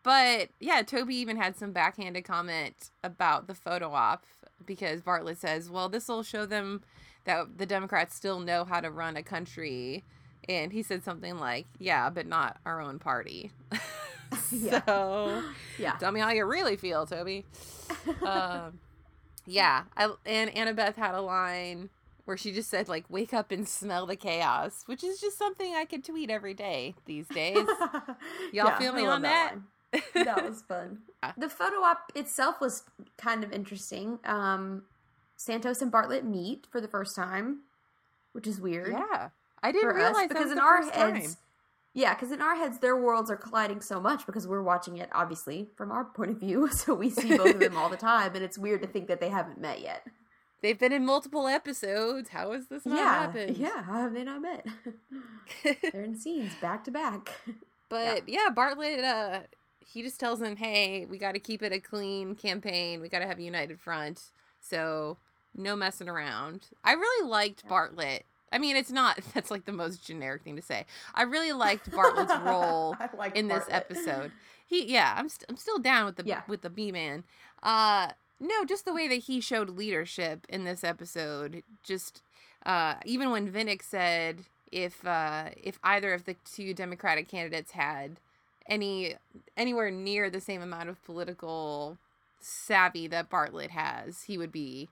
But 0.01 0.49
yeah, 0.61 0.81
Toby 0.81 1.15
even 1.17 1.35
had 1.35 1.57
some 1.57 1.73
backhanded 1.73 2.23
comment 2.23 2.89
about 3.03 3.47
the 3.47 3.53
photo 3.53 3.91
op 3.91 4.25
because 4.65 5.01
Bartlet 5.01 5.37
says, 5.37 5.69
"Well, 5.69 5.89
this 5.89 6.07
will 6.07 6.23
show 6.23 6.45
them 6.45 6.83
that 7.25 7.57
the 7.57 7.65
Democrats 7.65 8.15
still 8.15 8.39
know 8.39 8.63
how 8.63 8.79
to 8.79 8.89
run 8.89 9.17
a 9.17 9.23
country." 9.23 10.05
And 10.47 10.71
he 10.71 10.83
said 10.83 11.03
something 11.03 11.37
like, 11.37 11.67
"Yeah, 11.77 12.09
but 12.09 12.25
not 12.27 12.57
our 12.65 12.79
own 12.81 12.97
party." 12.97 13.51
Yeah. 14.51 14.83
so, 14.85 15.43
Yeah. 15.77 15.93
tell 15.93 16.11
me 16.11 16.19
how 16.19 16.29
you 16.31 16.45
really 16.45 16.75
feel, 16.77 17.05
Toby. 17.05 17.45
um, 18.25 18.79
yeah, 19.45 19.83
I, 19.97 20.11
and 20.25 20.49
Annabeth 20.51 20.95
had 20.95 21.15
a 21.15 21.21
line 21.21 21.89
where 22.25 22.37
she 22.37 22.51
just 22.51 22.69
said 22.69 22.87
like, 22.87 23.05
"Wake 23.09 23.33
up 23.33 23.51
and 23.51 23.67
smell 23.67 24.05
the 24.05 24.15
chaos," 24.15 24.83
which 24.85 25.03
is 25.03 25.19
just 25.19 25.37
something 25.37 25.73
I 25.75 25.85
could 25.85 26.03
tweet 26.03 26.29
every 26.29 26.53
day 26.53 26.93
these 27.05 27.27
days. 27.27 27.67
Y'all 28.53 28.77
feel 28.77 28.93
me 28.93 29.05
on 29.05 29.23
that? 29.23 29.55
line. 29.93 30.03
that 30.25 30.47
was 30.47 30.61
fun. 30.61 30.99
Yeah. 31.23 31.31
The 31.37 31.49
photo 31.49 31.77
op 31.77 32.11
itself 32.15 32.61
was 32.61 32.83
kind 33.17 33.43
of 33.43 33.51
interesting. 33.51 34.19
Um, 34.25 34.83
Santos 35.37 35.81
and 35.81 35.91
Bartlet 35.91 36.23
meet 36.23 36.67
for 36.71 36.79
the 36.79 36.87
first 36.87 37.15
time, 37.15 37.61
which 38.33 38.45
is 38.45 38.61
weird. 38.61 38.91
Yeah, 38.91 39.29
I 39.63 39.71
didn't 39.71 39.95
realize 39.95 40.15
us 40.15 40.17
that 40.17 40.29
because 40.29 40.43
was 40.43 40.51
in 40.51 40.57
the 40.57 40.63
our 40.63 40.83
first 40.83 40.93
heads, 40.95 41.35
time. 41.35 41.35
Yeah, 41.99 42.13
because 42.13 42.31
in 42.31 42.41
our 42.41 42.55
heads 42.55 42.79
their 42.79 42.95
worlds 42.95 43.29
are 43.29 43.35
colliding 43.35 43.81
so 43.81 43.99
much 43.99 44.25
because 44.25 44.47
we're 44.47 44.61
watching 44.61 44.95
it 44.95 45.09
obviously 45.11 45.67
from 45.75 45.91
our 45.91 46.05
point 46.05 46.31
of 46.31 46.37
view, 46.39 46.69
so 46.71 46.93
we 46.93 47.09
see 47.09 47.35
both 47.35 47.55
of 47.55 47.59
them 47.59 47.75
all 47.75 47.89
the 47.89 47.97
time, 48.11 48.33
and 48.35 48.43
it's 48.43 48.57
weird 48.57 48.81
to 48.83 48.87
think 48.87 49.09
that 49.09 49.19
they 49.19 49.27
haven't 49.27 49.59
met 49.59 49.81
yet. 49.81 50.07
They've 50.61 50.79
been 50.79 50.93
in 50.93 51.05
multiple 51.05 51.45
episodes. 51.47 52.29
How 52.29 52.53
has 52.53 52.67
this 52.67 52.85
not 52.85 52.97
yeah, 52.97 53.21
happened? 53.21 53.57
yeah, 53.57 53.83
how 53.83 54.01
have 54.01 54.13
they 54.13 54.23
not 54.23 54.41
met? 54.41 54.65
They're 55.91 56.03
in 56.03 56.17
scenes 56.17 56.53
back 56.61 56.85
to 56.85 56.91
back. 56.91 57.31
But 57.89 58.29
yeah. 58.29 58.47
Bartlet, 58.53 59.03
uh, 59.03 59.39
he 59.79 60.01
just 60.01 60.19
tells 60.19 60.39
them, 60.39 60.55
"Hey, 60.55 61.05
we 61.05 61.17
got 61.17 61.33
to 61.33 61.39
keep 61.39 61.61
it 61.63 61.73
a 61.73 61.79
clean 61.79 62.35
campaign. 62.35 63.01
We 63.01 63.09
got 63.09 63.19
to 63.19 63.27
have 63.27 63.39
a 63.39 63.43
united 63.43 63.79
front. 63.79 64.21
So 64.61 65.17
no 65.53 65.75
messing 65.75 66.07
around." 66.09 66.67
I 66.83 66.93
really 66.93 67.29
liked 67.29 67.67
Bartlet. 67.67 68.21
I 68.51 68.57
mean, 68.57 68.75
it's 68.75 68.91
not. 68.91 69.19
That's 69.33 69.51
like 69.51 69.65
the 69.65 69.71
most 69.73 70.03
generic 70.05 70.43
thing 70.43 70.55
to 70.55 70.61
say. 70.61 70.85
I 71.15 71.23
really 71.23 71.51
liked 71.51 71.89
Bartlet's 71.91 72.33
role 72.43 72.95
like 73.17 73.35
in 73.35 73.47
this 73.47 73.65
episode. 73.69 74.31
He, 74.65 74.91
yeah, 74.91 75.15
I'm, 75.17 75.29
st- 75.29 75.45
I'm 75.49 75.57
still 75.57 75.79
down 75.79 76.05
with 76.05 76.15
the 76.17 76.23
Yeah. 76.25 76.41
with 76.47 76.61
the 76.61 76.69
B 76.69 76.91
man. 76.91 77.23
Uh, 77.63 78.09
no, 78.39 78.63
just 78.65 78.85
the 78.85 78.93
way 78.93 79.07
that 79.07 79.15
he 79.15 79.41
showed 79.41 79.69
leadership 79.69 80.45
in 80.47 80.63
this 80.63 80.83
episode. 80.83 81.63
Just 81.83 82.21
uh, 82.65 82.95
even 83.05 83.31
when 83.31 83.51
Vinick 83.51 83.81
said 83.83 84.41
if 84.71 85.05
uh, 85.05 85.49
if 85.57 85.79
either 85.83 86.13
of 86.13 86.25
the 86.25 86.35
two 86.45 86.73
Democratic 86.73 87.27
candidates 87.27 87.71
had 87.71 88.19
any 88.67 89.15
anywhere 89.57 89.89
near 89.91 90.29
the 90.29 90.39
same 90.39 90.61
amount 90.61 90.89
of 90.89 91.03
political 91.03 91.97
savvy 92.39 93.07
that 93.07 93.29
Bartlet 93.29 93.71
has, 93.71 94.23
he 94.23 94.37
would 94.37 94.51
be 94.51 94.87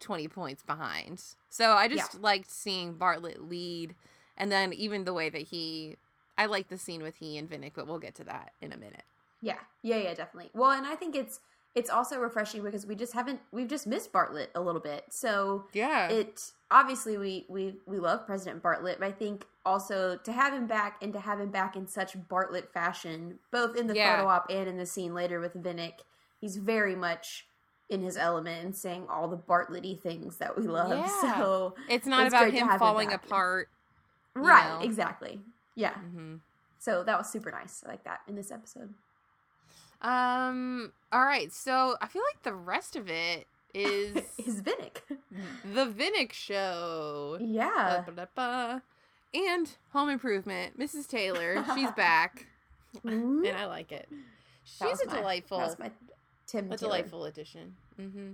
20 0.00 0.28
points 0.28 0.62
behind. 0.62 1.22
So 1.48 1.72
I 1.72 1.88
just 1.88 2.20
liked 2.20 2.50
seeing 2.50 2.94
Bartlet 2.94 3.48
lead 3.48 3.94
and 4.36 4.52
then 4.52 4.72
even 4.72 5.04
the 5.04 5.14
way 5.14 5.28
that 5.30 5.42
he 5.42 5.96
I 6.38 6.46
like 6.46 6.68
the 6.68 6.76
scene 6.76 7.02
with 7.02 7.16
he 7.16 7.38
and 7.38 7.48
Vinick, 7.48 7.72
but 7.74 7.86
we'll 7.86 7.98
get 7.98 8.14
to 8.16 8.24
that 8.24 8.52
in 8.60 8.72
a 8.72 8.76
minute. 8.76 9.04
Yeah, 9.40 9.58
yeah, 9.82 9.96
yeah, 9.96 10.14
definitely. 10.14 10.50
Well, 10.54 10.70
and 10.70 10.86
I 10.86 10.94
think 10.94 11.16
it's 11.16 11.40
it's 11.74 11.90
also 11.90 12.18
refreshing 12.18 12.62
because 12.62 12.86
we 12.86 12.94
just 12.94 13.12
haven't 13.12 13.40
we've 13.52 13.68
just 13.68 13.86
missed 13.86 14.12
Bartlet 14.12 14.48
a 14.54 14.60
little 14.60 14.80
bit. 14.80 15.04
So 15.10 15.66
Yeah. 15.72 16.08
it 16.08 16.52
obviously 16.70 17.16
we 17.18 17.46
we 17.48 17.76
we 17.86 17.98
love 17.98 18.26
President 18.26 18.62
Bartlet, 18.62 18.98
but 18.98 19.06
I 19.08 19.12
think 19.12 19.46
also 19.64 20.16
to 20.16 20.32
have 20.32 20.52
him 20.52 20.66
back 20.66 21.02
and 21.02 21.12
to 21.12 21.20
have 21.20 21.40
him 21.40 21.50
back 21.50 21.76
in 21.76 21.86
such 21.86 22.18
Bartlet 22.28 22.68
fashion, 22.70 23.38
both 23.50 23.76
in 23.76 23.86
the 23.86 23.94
Yeah. 23.94 24.16
photo 24.16 24.28
op 24.28 24.46
and 24.50 24.68
in 24.68 24.76
the 24.78 24.86
scene 24.86 25.14
later 25.14 25.40
with 25.40 25.54
Vinick, 25.54 26.00
he's 26.40 26.56
very 26.56 26.96
much 26.96 27.46
in 27.88 28.02
his 28.02 28.16
element 28.16 28.64
and 28.64 28.74
saying 28.76 29.06
all 29.08 29.28
the 29.28 29.36
Bartletty 29.36 30.00
things 30.00 30.38
that 30.38 30.56
we 30.58 30.66
love. 30.66 30.90
Yeah. 31.22 31.34
So 31.40 31.74
it's 31.88 32.06
not 32.06 32.26
it's 32.26 32.34
about 32.34 32.50
him 32.50 32.64
have 32.66 32.72
him 32.74 32.78
falling 32.78 33.12
apart. 33.12 33.68
Right, 34.34 34.78
know. 34.80 34.84
exactly. 34.84 35.40
Yeah. 35.74 35.94
hmm 35.94 36.36
So 36.78 37.02
that 37.04 37.16
was 37.16 37.28
super 37.30 37.50
nice. 37.50 37.82
I 37.86 37.90
like 37.90 38.04
that 38.04 38.20
in 38.28 38.34
this 38.36 38.50
episode. 38.50 38.92
Um 40.02 40.92
all 41.12 41.24
right. 41.24 41.52
So 41.52 41.96
I 42.00 42.06
feel 42.08 42.22
like 42.32 42.42
the 42.42 42.54
rest 42.54 42.96
of 42.96 43.08
it 43.08 43.46
is 43.74 44.14
His 44.38 44.60
Vinick. 44.62 44.98
the 45.74 45.86
Vinick 45.86 46.32
show. 46.32 47.38
yeah. 47.40 48.02
Ba-ba-da-ba. 48.06 48.82
And 49.34 49.70
Home 49.92 50.08
Improvement, 50.08 50.78
Mrs. 50.78 51.06
Taylor, 51.08 51.62
she's 51.74 51.90
back, 51.92 52.46
and 53.04 53.46
I 53.48 53.66
like 53.66 53.92
it. 53.92 54.08
She's 54.64 55.00
a 55.02 55.06
my- 55.08 55.16
delightful, 55.16 55.58
That 55.58 55.66
was 55.66 55.78
my 55.78 55.90
Tim. 56.46 56.66
a 56.66 56.76
Taylor. 56.76 56.78
delightful 56.78 57.24
addition. 57.24 57.74
Mm-hmm. 58.00 58.32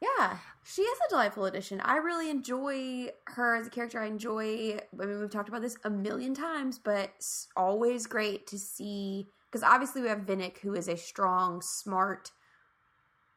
Yeah, 0.00 0.36
she 0.64 0.82
is 0.82 0.98
a 1.06 1.10
delightful 1.10 1.44
addition. 1.46 1.80
I 1.80 1.96
really 1.96 2.30
enjoy 2.30 3.08
her 3.26 3.56
as 3.56 3.66
a 3.66 3.70
character. 3.70 4.00
I 4.00 4.06
enjoy. 4.06 4.78
I 5.00 5.04
mean, 5.06 5.18
we've 5.20 5.30
talked 5.30 5.48
about 5.48 5.62
this 5.62 5.76
a 5.84 5.90
million 5.90 6.34
times, 6.34 6.78
but 6.78 7.10
it's 7.16 7.48
always 7.56 8.06
great 8.06 8.46
to 8.48 8.58
see 8.58 9.26
because 9.50 9.64
obviously 9.64 10.02
we 10.02 10.08
have 10.08 10.20
Vinick, 10.20 10.58
who 10.58 10.74
is 10.74 10.86
a 10.88 10.96
strong, 10.96 11.60
smart, 11.62 12.30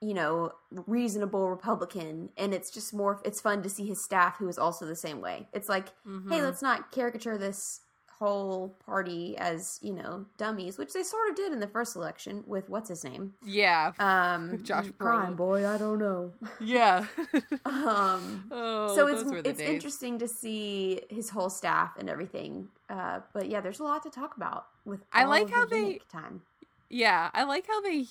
you 0.01 0.13
know, 0.13 0.51
reasonable 0.85 1.49
Republican, 1.49 2.29
and 2.37 2.53
it's 2.53 2.69
just 2.69 2.93
more. 2.93 3.19
It's 3.25 3.41
fun 3.41 3.63
to 3.63 3.69
see 3.69 3.87
his 3.87 4.03
staff, 4.03 4.37
who 4.37 4.47
is 4.47 4.59
also 4.59 4.85
the 4.85 4.95
same 4.95 5.19
way. 5.19 5.47
It's 5.53 5.67
like, 5.69 5.87
Mm-hmm. 6.07 6.31
hey, 6.31 6.41
let's 6.43 6.61
not 6.61 6.91
caricature 6.91 7.39
this 7.39 7.79
whole 8.21 8.69
party 8.85 9.35
as 9.39 9.79
you 9.81 9.93
know 9.93 10.25
dummies, 10.37 10.77
which 10.77 10.93
they 10.93 11.01
sort 11.01 11.29
of 11.31 11.35
did 11.35 11.51
in 11.51 11.59
the 11.59 11.67
first 11.67 11.95
election 11.95 12.43
with 12.45 12.69
what's 12.69 12.89
his 12.89 13.03
name, 13.03 13.33
yeah, 13.43 13.91
um, 13.97 14.63
Josh 14.63 14.85
crime 14.99 15.33
Brolin. 15.33 15.37
boy. 15.37 15.67
I 15.67 15.77
don't 15.77 15.97
know. 15.99 16.31
yeah. 16.59 17.05
Um, 17.65 18.45
oh, 18.51 18.95
so 18.95 19.07
it's 19.07 19.23
it's 19.45 19.59
days. 19.59 19.69
interesting 19.69 20.19
to 20.19 20.27
see 20.27 21.01
his 21.09 21.29
whole 21.29 21.49
staff 21.49 21.97
and 21.97 22.09
everything. 22.09 22.67
Uh, 22.89 23.19
but 23.33 23.49
yeah, 23.49 23.61
there's 23.61 23.79
a 23.79 23.83
lot 23.83 24.03
to 24.03 24.09
talk 24.09 24.35
about 24.37 24.67
with. 24.85 24.99
I 25.11 25.25
like 25.25 25.43
of 25.43 25.49
the 25.49 25.55
how 25.55 25.65
they- 25.65 25.83
Vinick 25.95 26.07
time. 26.11 26.41
Yeah, 26.89 27.29
I 27.33 27.43
like 27.43 27.65
how 27.67 27.81
they 27.81 28.05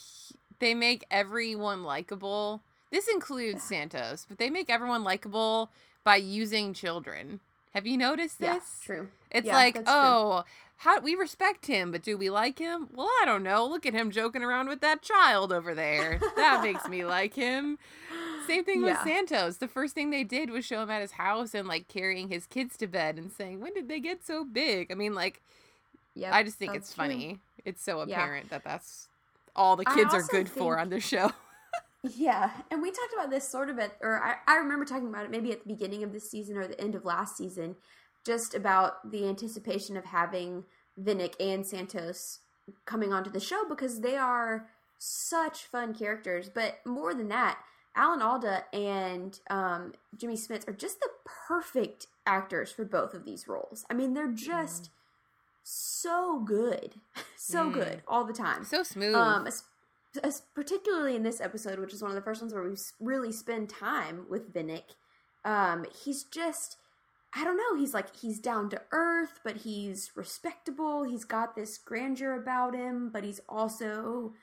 they 0.59 0.75
make 0.75 1.05
everyone 1.11 1.85
likable. 1.85 2.63
This 2.91 3.07
includes 3.07 3.63
Santos, 3.63 4.27
but 4.29 4.39
they 4.39 4.51
make 4.51 4.69
everyone 4.71 5.05
likable 5.05 5.71
by 6.03 6.17
using 6.17 6.73
children. 6.75 7.41
Have 7.75 7.87
you 7.87 7.97
noticed 7.97 8.39
this? 8.41 8.49
Yeah, 8.49 8.85
true. 8.85 9.09
It's 9.31 9.47
Yeah, 9.47 9.55
like, 9.57 9.75
that's 9.75 9.85
true. 9.87 9.93
oh, 9.95 10.45
how 10.79 10.99
we 11.01 11.15
respect 11.15 11.67
him, 11.67 11.93
but 11.93 12.03
do 12.03 12.17
we 12.17 12.31
like 12.31 12.59
him? 12.59 12.89
Well, 12.93 13.07
I 13.21 13.25
don't 13.27 13.43
know. 13.43 13.67
Look 13.67 13.85
at 13.87 13.93
him 13.93 14.11
joking 14.11 14.43
around 14.43 14.69
with 14.69 14.81
that 14.81 15.03
child 15.03 15.53
over 15.53 15.75
there. 15.75 16.19
That 16.37 16.63
makes 16.63 16.89
me 16.89 17.05
like 17.05 17.35
him. 17.35 17.79
Same 18.47 18.65
thing 18.65 18.83
with 18.83 18.99
Santos. 19.05 19.59
The 19.59 19.69
first 19.69 19.95
thing 19.95 20.11
they 20.11 20.25
did 20.25 20.51
was 20.51 20.65
show 20.65 20.83
him 20.83 20.91
at 20.91 21.03
his 21.03 21.13
house 21.13 21.55
and 21.55 21.69
like 21.69 21.87
carrying 21.87 22.29
his 22.29 22.47
kids 22.47 22.77
to 22.79 22.87
bed 22.87 23.17
and 23.19 23.31
saying, 23.31 23.61
"When 23.61 23.75
did 23.75 23.89
they 23.89 24.01
get 24.01 24.25
so 24.27 24.43
big?" 24.45 24.91
I 24.91 24.95
mean, 24.95 25.15
like 25.15 25.41
yeah, 26.15 26.35
I 26.35 26.43
just 26.43 26.57
think 26.57 26.75
it's 26.75 26.93
true. 26.93 27.05
funny. 27.05 27.39
It's 27.65 27.83
so 27.83 28.03
Yeah. 28.03 28.23
apparent 28.23 28.51
that 28.51 28.65
that's 28.65 29.07
all 29.55 29.77
the 29.77 29.85
kids 29.85 30.15
are 30.15 30.23
good 30.23 30.49
for 30.49 30.79
on 30.79 30.89
this 30.89 31.05
show. 31.05 31.31
Yeah, 32.03 32.51
and 32.71 32.81
we 32.81 32.91
talked 32.91 33.13
about 33.13 33.31
this 33.31 33.47
sort 33.49 33.69
of 33.69 33.79
at, 33.79 33.93
or 34.01 34.23
I, 34.23 34.37
I 34.47 34.57
remember 34.57 34.85
talking 34.87 35.09
about 35.09 35.25
it 35.27 35.31
maybe 35.31 35.53
at 35.53 35.63
the 35.63 35.69
beginning 35.75 36.03
of 36.03 36.13
this 36.13 36.31
season 36.31 36.57
or 36.57 36.67
the 36.67 36.81
end 36.81 36.95
of 36.95 37.05
last 37.05 37.37
season, 37.37 37.77
just 38.25 38.55
about 38.55 39.11
the 39.11 39.29
anticipation 39.29 39.97
of 39.97 40.07
having 40.07 40.65
Vinick 40.99 41.35
and 41.39 41.67
Santos 41.67 42.39
coming 42.87 43.13
onto 43.13 43.31
the 43.31 43.41
show 43.41 43.65
because 43.69 44.01
they 44.01 44.17
are 44.17 44.69
such 44.99 45.65
fun 45.67 45.95
characters. 45.95 46.49
But 46.49 46.79
more 46.87 47.13
than 47.15 47.29
that, 47.29 47.59
Alan 47.95 48.23
Alda 48.23 48.65
and 48.73 49.39
um, 49.51 49.93
Jimmy 50.17 50.37
Smits 50.37 50.67
are 50.69 50.73
just 50.73 51.01
the 51.01 51.09
perfect 51.49 52.07
actors 52.27 52.71
for 52.73 52.85
both 52.85 53.13
of 53.15 53.25
these 53.27 53.49
roles. 53.49 53.85
I 53.91 53.95
mean, 53.95 54.15
they're 54.15 54.33
just 54.33 54.91
so 55.63 56.41
good, 56.45 56.95
so 57.37 57.69
Mm. 57.69 57.75
good 57.75 58.03
all 58.09 58.25
the 58.25 58.33
time. 58.33 58.65
so 58.65 58.83
smooth. 58.83 59.15
Um, 59.15 59.49
particularly 60.55 61.17
in 61.17 61.23
this 61.23 61.41
episode, 61.41 61.79
which 61.79 61.95
is 61.95 62.03
one 62.03 62.11
of 62.11 62.15
the 62.15 62.23
first 62.23 62.41
ones 62.41 62.53
where 62.55 62.63
we 62.63 62.77
really 63.01 63.33
spend 63.33 63.69
time 63.69 64.27
with 64.29 64.53
Vinick. 64.53 64.95
Um, 65.45 65.87
he's 66.05 66.25
just, 66.25 66.77
I 67.35 67.45
don't 67.45 67.57
know. 67.57 67.77
He's 67.79 67.95
like 67.95 68.17
he's 68.17 68.39
down 68.41 68.71
to 68.71 68.83
earth, 68.93 69.41
but 69.45 69.59
he's 69.59 70.11
respectable. 70.15 71.05
He's 71.05 71.25
got 71.25 71.55
this 71.55 71.79
grandeur 71.79 72.35
about 72.35 72.75
him, 72.75 73.11
but 73.13 73.25
he's 73.25 73.41
also 73.49 74.35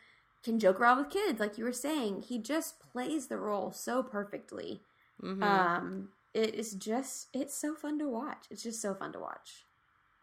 can 0.44 0.60
joke 0.60 0.80
around 0.80 1.00
with 1.00 1.10
kids, 1.10 1.40
like 1.40 1.58
you 1.58 1.66
were 1.66 1.74
saying. 1.74 2.22
He 2.30 2.38
just 2.40 2.80
plays 2.80 3.28
the 3.28 3.38
role 3.38 3.72
so 3.72 4.02
perfectly. 4.04 4.82
Mhm. 5.22 5.44
Um, 5.44 6.10
it 6.34 6.54
is 6.56 6.74
just, 6.74 7.28
it's 7.34 7.56
so 7.60 7.74
fun 7.76 7.98
to 8.00 8.08
watch. 8.08 8.46
It's 8.52 8.64
just 8.64 8.82
so 8.82 8.94
fun 8.94 9.12
to 9.14 9.20
watch. 9.20 9.66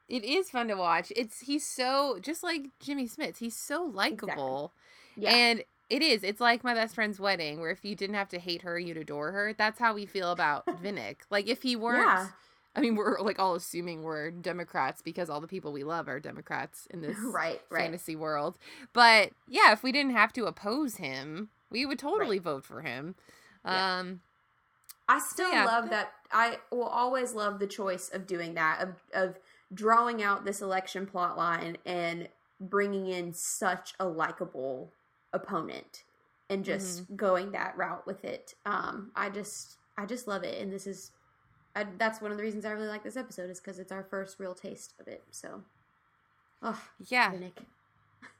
it 0.08 0.22
is 0.22 0.50
fun 0.50 0.68
to 0.68 0.76
watch. 0.76 1.12
It's 1.16 1.40
he's 1.40 1.66
so 1.66 2.18
just 2.20 2.42
like 2.42 2.66
Jimmy 2.78 3.08
Smits. 3.08 3.38
He's 3.38 3.56
so 3.56 3.82
likable. 3.82 4.72
Yeah, 5.16 5.30
And 5.34 5.64
it 5.90 6.02
is. 6.02 6.24
It's 6.24 6.40
like 6.40 6.64
my 6.64 6.74
best 6.74 6.94
friend's 6.94 7.20
wedding, 7.20 7.60
where 7.60 7.70
if 7.70 7.84
you 7.84 7.94
didn't 7.94 8.16
have 8.16 8.28
to 8.30 8.38
hate 8.38 8.62
her, 8.62 8.78
you'd 8.78 8.96
adore 8.96 9.32
her. 9.32 9.52
That's 9.56 9.78
how 9.78 9.94
we 9.94 10.06
feel 10.06 10.30
about 10.32 10.66
Vinick. 10.82 11.16
Like 11.30 11.46
if 11.48 11.62
he 11.62 11.76
weren't 11.76 12.06
Yeah. 12.06 12.28
I 12.76 12.80
mean, 12.80 12.96
we're 12.96 13.20
like 13.20 13.38
all 13.38 13.54
assuming 13.54 14.02
we're 14.02 14.32
Democrats 14.32 15.00
because 15.00 15.30
all 15.30 15.40
the 15.40 15.46
people 15.46 15.72
we 15.72 15.84
love 15.84 16.08
are 16.08 16.18
Democrats 16.18 16.88
in 16.90 17.00
this 17.02 17.16
right, 17.22 17.60
right. 17.70 17.82
fantasy 17.82 18.16
world. 18.16 18.58
But 18.92 19.30
yeah, 19.48 19.72
if 19.72 19.82
we 19.84 19.92
didn't 19.92 20.12
have 20.14 20.32
to 20.32 20.46
oppose 20.46 20.96
him, 20.96 21.50
we 21.70 21.86
would 21.86 21.98
totally 22.00 22.38
Right. 22.38 22.42
vote 22.42 22.64
for 22.64 22.80
him. 22.82 23.14
Yeah. 23.64 23.98
Um, 24.00 24.20
I 25.08 25.20
still 25.32 25.52
yeah, 25.52 25.66
love 25.66 25.84
but- 25.84 25.90
that. 25.90 26.12
I 26.32 26.58
will 26.72 26.82
always 26.84 27.32
love 27.34 27.60
the 27.60 27.66
choice 27.68 28.08
of 28.12 28.26
doing 28.26 28.54
that 28.54 28.80
of 28.80 28.94
of 29.12 29.38
drawing 29.72 30.20
out 30.22 30.44
this 30.44 30.60
election 30.60 31.06
plot 31.06 31.36
line 31.36 31.76
and 31.86 32.28
bringing 32.60 33.06
in 33.06 33.32
such 33.34 33.94
a 34.00 34.06
likable 34.08 34.90
opponent 35.34 36.04
and 36.48 36.64
just 36.64 37.04
Mm-hmm. 37.04 37.16
going 37.16 37.52
that 37.52 37.76
route 37.76 38.06
with 38.06 38.24
it. 38.24 38.54
Um, 38.64 39.10
I 39.16 39.28
just 39.30 39.76
I 39.98 40.06
just 40.06 40.26
love 40.26 40.42
it, 40.44 40.60
and 40.62 40.72
this 40.72 40.86
is 40.86 41.10
I, 41.76 41.84
that's 41.98 42.20
one 42.22 42.30
of 42.30 42.36
the 42.36 42.42
reasons 42.42 42.64
I 42.64 42.70
really 42.70 42.86
like 42.88 43.02
this 43.02 43.16
episode 43.16 43.50
is 43.50 43.58
because 43.60 43.78
it's 43.78 43.90
our 43.92 44.04
first 44.04 44.38
real 44.38 44.54
taste 44.54 44.94
of 45.00 45.08
it. 45.08 45.22
So, 45.30 45.62
oh, 46.62 46.80
yeah. 47.08 47.32
Vinick. 47.32 47.58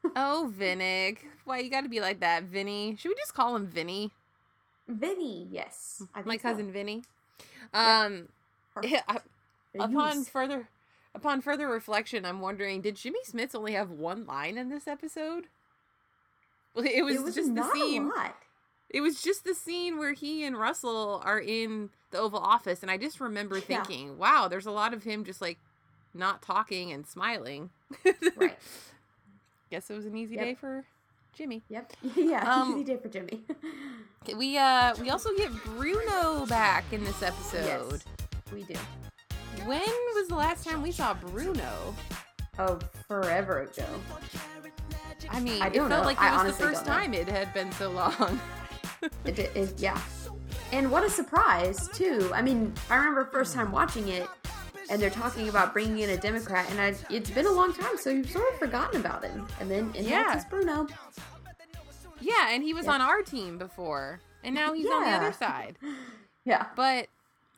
Oh, 0.17 0.53
Vinick. 0.57 1.19
Why 1.45 1.59
you 1.61 1.71
got 1.71 1.81
to 1.83 1.89
be 1.89 2.01
like 2.01 2.21
that, 2.21 2.45
Vinny? 2.45 2.95
Should 2.99 3.09
we 3.09 3.15
just 3.15 3.33
call 3.35 3.57
him 3.57 3.67
Vinny? 3.67 4.11
Vinny, 4.87 5.49
yes, 5.51 6.03
I 6.15 6.19
My 6.21 6.33
think 6.33 6.43
so. 6.43 6.49
cousin 6.51 6.71
Vinny. 6.73 7.03
Um, 7.73 8.29
yeah, 8.83 9.01
I- 9.09 9.21
upon 9.79 10.25
further 10.25 10.69
upon 11.15 11.41
further 11.41 11.67
reflection, 11.69 12.25
I'm 12.27 12.41
wondering, 12.41 12.83
did 12.83 12.97
Jimmy 12.97 13.21
Smits 13.27 13.55
only 13.55 13.73
have 13.73 13.91
one 13.91 14.27
line 14.27 14.59
in 14.59 14.69
this 14.69 14.87
episode? 14.87 15.47
Well, 16.75 16.85
it 16.85 17.05
was, 17.05 17.17
it 17.17 17.23
was 17.23 17.35
just 17.35 17.55
the 17.55 17.71
scene. 17.73 18.11
It 18.91 19.01
was 19.01 19.21
just 19.23 19.45
the 19.45 19.55
scene 19.55 19.99
where 19.99 20.13
he 20.13 20.45
and 20.45 20.57
Russell 20.57 21.21
are 21.25 21.41
in 21.41 21.91
the 22.11 22.19
Oval 22.19 22.39
Office, 22.41 22.83
and 22.83 22.91
I 22.91 22.97
just 22.97 23.21
remember 23.21 23.57
Yeah. 23.59 23.63
thinking, 23.83 24.19
"Wow, 24.19 24.47
there's 24.49 24.67
a 24.67 24.71
lot 24.71 24.95
of 24.95 25.03
him 25.05 25.25
just 25.25 25.41
like 25.41 25.59
not 26.15 26.43
talking 26.43 26.93
and 26.93 27.07
smiling." 27.07 27.71
Right. 28.37 28.59
Guess 29.71 29.91
it 29.91 29.95
was 29.95 30.07
an 30.07 30.17
easy 30.17 30.35
Yep. 30.37 30.45
day 30.45 30.55
for 30.55 30.85
Jimmy. 31.33 31.63
Yep. 31.69 31.93
Yeah. 32.17 32.49
Um, 32.49 32.73
easy 32.75 32.85
day 32.85 32.97
for 33.01 33.09
Jimmy. 33.09 33.43
We 34.39 34.57
uh 34.57 34.95
we 35.03 35.11
also 35.11 35.37
get 35.37 35.51
Bruno 35.65 36.47
back 36.47 36.85
in 36.93 37.05
this 37.05 37.23
episode. 37.23 38.01
Yes, 38.03 38.05
we 38.55 38.63
do. 38.63 38.75
When 39.67 39.83
was 40.15 40.29
the 40.29 40.35
last 40.35 40.65
time 40.67 40.81
we 40.81 40.93
saw 40.93 41.13
Bruno? 41.13 41.95
Oh, 42.59 42.79
forever 43.09 43.63
ago. 43.63 43.85
I 45.31 45.41
mean, 45.41 45.61
I 45.63 45.69
it 45.69 45.75
felt 45.75 45.89
know. 45.91 46.03
like 46.03 46.19
it 46.21 46.31
was 46.47 46.57
the 46.57 46.65
first 46.65 46.85
time 46.87 47.15
it 47.15 47.29
had 47.29 47.53
been 47.55 47.71
so 47.73 47.91
long. 47.91 48.41
It, 49.27 49.39
it, 49.39 49.53
it- 49.57 49.75
yeah. 49.79 50.01
And 50.73 50.91
what 50.91 51.05
a 51.05 51.11
surprise, 51.11 51.89
too. 51.89 52.31
I 52.35 52.41
mean, 52.43 52.73
I 52.91 52.97
remember 52.97 53.27
first 53.27 53.55
time 53.55 53.71
watching 53.71 54.09
it, 54.09 54.27
and 54.91 55.01
they're 55.01 55.11
talking 55.11 55.49
about 55.49 55.73
bringing 55.73 55.99
in 56.01 56.11
a 56.11 56.17
Democrat, 56.17 56.67
and 56.71 56.81
I, 56.81 56.95
it's 57.11 57.31
been 57.31 57.47
a 57.47 57.51
long 57.53 57.73
time, 57.75 57.97
so 57.99 58.11
you've 58.11 58.31
sort 58.31 58.51
of 58.53 58.59
forgotten 58.59 58.99
about 59.01 59.25
him. 59.25 59.47
And 59.61 59.71
then, 59.71 59.93
and 59.97 60.07
Yeah. 60.07 60.43
Bruno. 60.49 60.87
yeah, 62.21 62.49
and 62.51 62.63
he 62.63 62.73
was 62.75 62.87
Yeah. 62.87 62.93
on 62.93 63.01
our 63.03 63.23
team 63.23 63.59
before, 63.59 64.21
and 64.43 64.55
now 64.55 64.73
he's 64.73 64.87
on 64.87 65.05
the 65.05 65.11
other 65.11 65.33
side. 65.39 65.77
Yeah. 66.45 66.67
But 66.75 67.09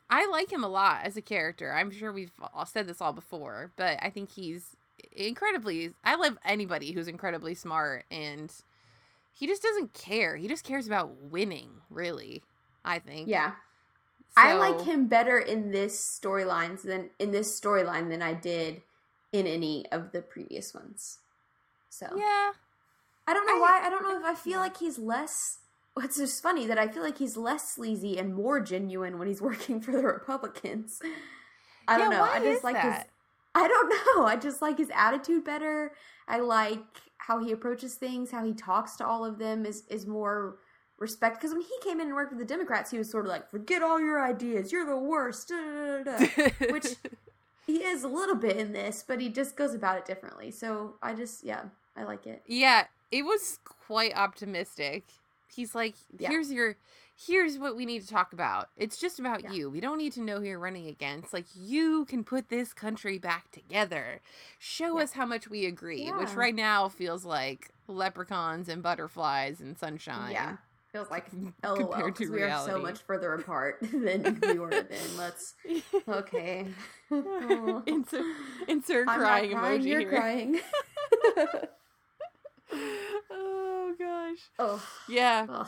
I 0.09 0.27
like 0.27 0.51
him 0.51 0.63
a 0.63 0.69
lot 0.69 1.01
as 1.03 1.17
a 1.17 1.21
character. 1.21 1.73
I'm 1.73 1.91
sure 1.91 2.11
we've 2.11 2.31
all 2.53 2.65
said 2.65 2.87
this 2.87 3.01
all 3.01 3.13
before, 3.13 3.71
but 3.77 3.97
I 4.01 4.09
think 4.09 4.31
he's 4.31 4.75
incredibly. 5.11 5.93
I 6.03 6.15
love 6.15 6.37
anybody 6.45 6.91
who's 6.91 7.07
incredibly 7.07 7.53
smart, 7.55 8.05
and 8.11 8.51
he 9.33 9.47
just 9.47 9.61
doesn't 9.63 9.93
care. 9.93 10.35
He 10.35 10.47
just 10.47 10.63
cares 10.63 10.87
about 10.87 11.15
winning, 11.21 11.69
really. 11.89 12.43
I 12.85 12.99
think. 12.99 13.27
Yeah. 13.27 13.53
I 14.35 14.53
like 14.53 14.81
him 14.81 15.07
better 15.07 15.39
in 15.39 15.71
this 15.71 16.19
storylines 16.21 16.83
than 16.83 17.09
in 17.19 17.31
this 17.31 17.59
storyline 17.59 18.09
than 18.09 18.21
I 18.21 18.33
did 18.35 18.81
in 19.33 19.47
any 19.47 19.85
of 19.91 20.11
the 20.11 20.21
previous 20.21 20.73
ones. 20.75 21.17
So 21.89 22.05
Yeah. 22.15 22.51
I 23.27 23.33
don't 23.33 23.47
know 23.47 23.57
I- 23.57 23.59
why. 23.59 23.81
I 23.83 23.89
don't 23.89 24.03
know 24.03 24.17
if 24.17 24.23
I 24.23 24.35
feel 24.35 24.59
like 24.59 24.77
he's 24.77 24.99
less. 24.99 25.57
It's 25.97 26.17
just 26.17 26.43
funny 26.43 26.67
that 26.67 26.77
I 26.77 26.87
feel 26.87 27.01
like 27.01 27.17
he's 27.17 27.35
less 27.35 27.71
sleazy 27.73 28.19
and 28.19 28.35
more 28.35 28.59
genuine 28.59 29.17
when 29.17 29.27
he's 29.27 29.41
working 29.49 29.81
for 29.81 29.91
the 29.91 30.03
Republicans. 30.03 31.01
I 31.87 31.97
don't 31.97 32.11
know. 32.11 32.21
I 32.23 32.39
just 32.39 32.63
like 32.63 32.77
his. 32.79 33.03
I 33.57 33.67
don't 33.67 33.89
know. 34.17 34.25
I 34.25 34.35
just 34.35 34.61
like 34.61 34.77
his 34.77 34.91
attitude 34.93 35.43
better. 35.43 35.91
I 36.27 36.39
like 36.39 36.79
how 37.17 37.39
he 37.43 37.51
approaches 37.51 37.95
things. 37.95 38.31
How 38.31 38.43
he 38.45 38.53
talks 38.53 38.95
to 38.97 39.05
all 39.05 39.25
of 39.25 39.37
them 39.39 39.65
is 39.65 39.83
is 39.89 40.05
more 40.05 40.57
respect. 40.99 41.37
Because 41.39 41.51
when 41.53 41.61
he 41.61 41.75
came 41.83 41.99
in 41.99 42.07
and 42.07 42.15
worked 42.15 42.31
with 42.31 42.39
the 42.39 42.45
Democrats, 42.45 42.91
he 42.91 42.97
was 42.97 43.09
sort 43.09 43.25
of 43.25 43.29
like, 43.31 43.49
"Forget 43.49 43.81
all 43.81 43.99
your 43.99 44.23
ideas. 44.23 44.71
You're 44.71 44.85
the 44.85 44.97
worst." 44.97 45.49
da, 45.49 46.03
da, 46.03 46.03
da, 46.03 46.27
da." 46.59 46.67
Which 46.71 46.95
he 47.65 47.83
is 47.83 48.03
a 48.03 48.07
little 48.07 48.35
bit 48.35 48.57
in 48.57 48.71
this, 48.73 49.03
but 49.07 49.19
he 49.19 49.29
just 49.29 49.55
goes 49.57 49.73
about 49.73 49.97
it 49.97 50.05
differently. 50.05 50.51
So 50.51 50.95
I 51.01 51.13
just, 51.13 51.43
yeah, 51.43 51.63
I 51.97 52.03
like 52.03 52.25
it. 52.25 52.41
Yeah, 52.47 52.85
it 53.11 53.23
was 53.23 53.59
quite 53.87 54.15
optimistic. 54.15 55.03
He's 55.53 55.73
like, 55.75 55.95
Yeah. 56.17 56.29
here's 56.29 56.51
your 56.51 56.77
here's 57.19 57.57
what 57.57 57.75
we 57.75 57.85
need 57.85 58.01
to 58.03 58.07
talk 58.07 58.31
about. 58.31 58.69
It's 58.77 58.97
just 58.97 59.19
about 59.19 59.43
Yeah. 59.43 59.51
you. 59.53 59.69
We 59.71 59.79
don't 59.79 59.97
need 59.97 60.13
to 60.13 60.21
know 60.21 60.39
who 60.39 60.45
you're 60.45 60.59
running 60.59 60.87
against. 60.87 61.33
Like 61.33 61.45
you 61.55 62.05
can 62.05 62.23
put 62.23 62.49
this 62.49 62.73
country 62.73 63.17
back 63.17 63.51
together. 63.51 64.21
Show 64.59 64.97
Yeah. 64.97 65.03
us 65.03 65.13
how 65.13 65.25
much 65.25 65.49
we 65.49 65.65
agree, 65.65 66.09
which 66.11 66.33
right 66.33 66.53
now 66.55 66.89
feels 66.89 67.25
like 67.25 67.71
leprechauns 67.87 68.69
and 68.69 68.83
butterflies 68.83 69.59
and 69.59 69.77
sunshine. 69.77 70.31
Yeah. 70.31 70.57
Feels 70.91 71.09
like 71.09 71.25
compared 71.29 71.79
LOL 71.79 71.87
to 72.01 72.05
because 72.05 72.29
we 72.29 72.43
are 72.43 72.65
so 72.65 72.79
much 72.79 72.99
further 72.99 73.33
apart 73.33 73.79
than 73.91 74.39
we 74.47 74.59
were 74.59 74.69
then. 74.69 75.17
Let's 75.17 75.55
okay. 76.07 76.67
Oh. 77.11 77.83
insert 77.87 78.25
insert 78.67 79.07
I'm 79.09 79.19
crying, 79.19 79.51
crying, 79.51 79.81
emoji 79.81 79.85
You're 79.87 79.99
here. 80.01 80.09
crying. 80.09 80.59
oh 83.31 83.95
gosh. 83.97 84.37
oh, 84.59 84.83
Yeah. 85.09 85.45
ugh. 85.49 85.67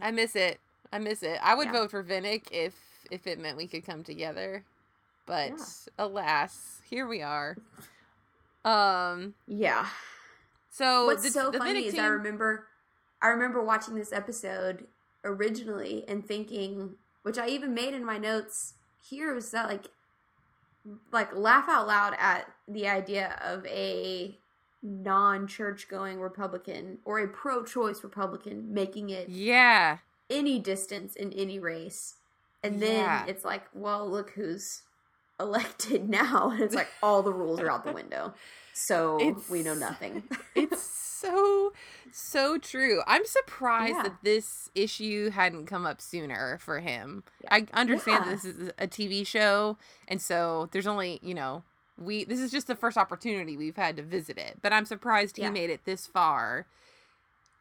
I 0.00 0.10
miss 0.10 0.34
it. 0.34 0.58
I 0.92 0.98
miss 0.98 1.22
it. 1.22 1.38
I 1.42 1.54
would 1.54 1.66
Yeah. 1.66 1.72
vote 1.72 1.90
for 1.90 2.02
Vinick 2.04 2.44
if 2.50 2.74
if 3.10 3.26
it 3.26 3.38
meant 3.38 3.56
we 3.56 3.66
could 3.66 3.84
come 3.84 4.04
together. 4.04 4.64
But 5.26 5.50
Yeah. 5.50 5.64
alas, 5.98 6.80
here 6.88 7.06
we 7.06 7.22
are. 7.22 7.56
Um 8.64 9.34
yeah. 9.46 9.88
so 10.70 11.06
What's 11.06 11.24
the, 11.24 11.30
so 11.30 11.50
the 11.50 11.58
funny 11.58 11.82
Vinick 11.84 11.86
is 11.86 11.98
I 11.98 12.06
remember, 12.06 12.66
I 13.20 13.28
remember 13.28 13.62
watching 13.62 13.94
this 13.94 14.12
episode 14.12 14.86
originally 15.24 16.04
and 16.08 16.26
thinking, 16.26 16.96
which 17.22 17.38
I 17.38 17.48
even 17.48 17.74
made 17.74 17.94
in 17.94 18.04
my 18.04 18.18
notes 18.18 18.74
here, 19.00 19.34
was 19.34 19.50
that 19.50 19.68
like, 19.68 19.86
like 21.12 21.34
laugh 21.34 21.68
out 21.68 21.86
loud 21.86 22.14
at 22.18 22.46
the 22.66 22.88
idea 22.88 23.38
of 23.42 23.64
a 23.66 24.36
non-church 24.82 25.88
going 25.88 26.20
Republican 26.20 26.98
or 27.04 27.20
a 27.20 27.28
pro-choice 27.28 28.02
Republican 28.02 28.72
making 28.74 29.10
it 29.10 29.28
Yeah. 29.28 29.98
Any 30.32 30.58
distance 30.58 31.14
in 31.14 31.32
any 31.34 31.58
race, 31.60 32.16
and 32.62 32.80
then 32.80 32.96
Yeah. 33.04 33.26
it's 33.26 33.44
like, 33.44 33.64
well, 33.74 34.08
look 34.10 34.30
who's 34.30 34.82
elected 35.38 36.08
now, 36.22 36.50
and 36.50 36.60
it's 36.60 36.74
like 36.74 36.88
all 37.02 37.22
the 37.22 37.32
rules 37.32 37.60
are 37.60 37.70
out 37.70 37.84
the 37.84 37.92
window, 37.92 38.34
so 38.72 39.20
It's- 39.20 39.48
we 39.48 39.62
know 39.62 39.74
nothing. 39.74 40.22
It's 40.54 40.82
so 40.82 41.72
so 42.10 42.58
true. 42.58 43.00
I'm 43.06 43.24
surprised 43.24 43.94
Yeah. 43.94 44.02
that 44.02 44.16
this 44.24 44.68
issue 44.74 45.30
hadn't 45.30 45.66
come 45.66 45.86
up 45.86 46.00
sooner 46.00 46.58
for 46.58 46.80
him. 46.80 47.22
Yeah. 47.44 47.48
I 47.54 47.66
understand 47.72 48.24
this 48.28 48.44
is 48.44 48.70
a 48.78 48.88
TV 48.88 49.24
show 49.26 49.78
and 50.08 50.20
so 50.20 50.68
there's 50.72 50.86
only, 50.88 51.20
you 51.22 51.32
know, 51.32 51.62
we 51.96 52.24
this 52.24 52.40
is 52.40 52.50
just 52.50 52.66
the 52.66 52.74
first 52.74 52.98
opportunity 52.98 53.56
we've 53.56 53.76
had 53.76 53.96
to 53.98 54.02
visit 54.02 54.36
it. 54.36 54.58
But 54.62 54.72
I'm 54.72 54.84
surprised 54.84 55.36
he 55.36 55.42
Yeah. 55.42 55.50
made 55.50 55.70
it 55.70 55.84
this 55.84 56.06
far 56.08 56.66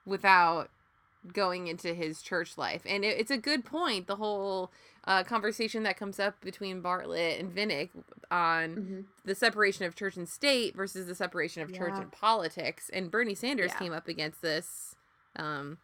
without 0.05 0.69
going 1.33 1.67
into 1.67 1.93
his 1.93 2.21
church 2.21 2.57
life. 2.57 2.81
And 2.85 3.03
it, 3.05 3.19
it's 3.19 3.31
a 3.31 3.37
good 3.37 3.63
point 3.65 4.07
the 4.07 4.15
whole 4.15 4.71
uh, 5.05 5.23
conversation 5.23 5.83
that 5.83 5.97
comes 5.97 6.19
up 6.19 6.39
between 6.41 6.81
Bartlet 6.81 7.39
and 7.39 7.53
Vinick 7.55 7.89
on 8.29 8.75
Mhm. 8.75 9.05
the 9.25 9.35
separation 9.35 9.85
of 9.85 9.95
church 9.95 10.15
and 10.17 10.27
state 10.29 10.75
versus 10.75 11.07
the 11.07 11.15
separation 11.15 11.61
of 11.63 11.73
church 11.73 11.93
and 11.95 12.11
politics. 12.11 12.89
And 12.93 13.09
Bernie 13.11 13.35
Sanders 13.35 13.71
Yeah. 13.73 13.79
came 13.79 13.93
up 13.93 14.07
against 14.07 14.41
this 14.41 14.95
um, 15.35 15.77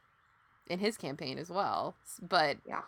in 0.67 0.80
his 0.80 0.97
campaign 0.97 1.38
as 1.38 1.50
well. 1.50 1.95
But 2.21 2.58
Yeah. 2.65 2.82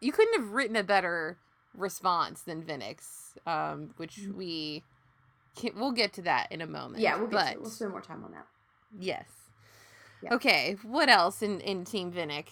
you 0.00 0.12
couldn't 0.12 0.40
have 0.40 0.52
written 0.52 0.76
a 0.76 0.82
better 0.84 1.38
response 1.74 2.42
than 2.42 2.62
Vinick's, 2.62 3.34
um, 3.46 3.92
which 3.96 4.16
Mhm. 4.18 4.34
we 4.34 4.84
can, 5.56 5.74
we'll 5.74 5.92
get 5.92 6.12
to 6.14 6.22
that 6.22 6.50
in 6.52 6.60
a 6.60 6.66
moment. 6.66 7.02
Yeah, 7.02 7.16
we'll 7.16 7.26
get 7.26 7.32
but 7.32 7.52
to. 7.54 7.60
We'll 7.60 7.70
spend 7.70 7.90
more 7.90 8.00
time 8.00 8.24
on 8.24 8.32
that. 8.32 8.46
yes. 8.98 9.43
Yeah. 10.24 10.34
Okay, 10.34 10.76
what 10.82 11.08
else 11.08 11.42
in 11.42 11.60
in 11.60 11.84
Team 11.84 12.10
Vinick? 12.10 12.46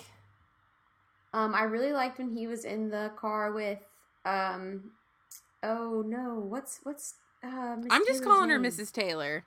Um, 1.32 1.54
I 1.54 1.62
really 1.62 1.92
liked 1.92 2.18
when 2.18 2.30
he 2.36 2.46
was 2.46 2.64
in 2.64 2.90
the 2.90 3.10
car 3.16 3.52
with 3.52 3.78
um, 4.26 4.90
oh 5.62 6.02
no, 6.06 6.44
what's 6.46 6.80
what's 6.82 7.14
uh, 7.42 7.48
I'm 7.48 7.82
just 7.82 7.90
Taylor's 7.90 8.20
calling 8.20 8.50
her? 8.50 8.58
Mrs. 8.60 8.92
Taylor. 8.92 9.44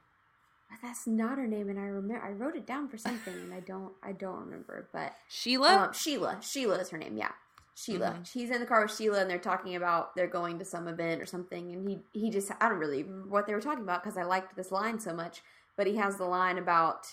That's 0.81 1.05
not 1.05 1.37
her 1.37 1.45
name, 1.47 1.69
and 1.69 1.79
I 1.79 1.83
remember 1.83 2.25
I 2.25 2.31
wrote 2.31 2.55
it 2.55 2.65
down 2.65 2.89
for 2.89 2.97
something, 2.97 3.33
and 3.33 3.53
I 3.53 3.59
don't 3.59 3.93
I 4.01 4.11
don't 4.11 4.39
remember. 4.39 4.89
But 4.91 5.13
Sheila. 5.29 5.75
um, 5.75 5.93
Sheila, 5.93 6.39
Sheila 6.41 6.79
is 6.79 6.89
her 6.89 6.97
name. 6.97 7.17
Yeah. 7.17 7.31
Sheila. 7.75 8.17
Mhm. 8.19 8.31
He's 8.31 8.49
in 8.49 8.59
the 8.61 8.65
car 8.65 8.81
with 8.81 8.95
Sheila, 8.95 9.19
and 9.19 9.29
they're 9.29 9.37
talking 9.37 9.75
about 9.75 10.15
they're 10.15 10.27
going 10.27 10.57
to 10.59 10.65
some 10.65 10.87
event 10.87 11.21
or 11.21 11.25
something. 11.27 11.71
And 11.71 11.87
he 11.87 11.99
he 12.19 12.29
just 12.31 12.51
I 12.59 12.69
don't 12.69 12.79
really 12.79 13.03
remember 13.03 13.29
what 13.29 13.45
they 13.45 13.53
were 13.53 13.61
talking 13.61 13.83
about 13.83 14.01
because 14.03 14.17
I 14.17 14.23
liked 14.23 14.55
this 14.55 14.71
line 14.71 14.99
so 14.99 15.13
much. 15.13 15.43
But 15.77 15.85
he 15.85 15.97
has 15.97 16.17
the 16.17 16.25
line 16.25 16.57
about 16.57 17.05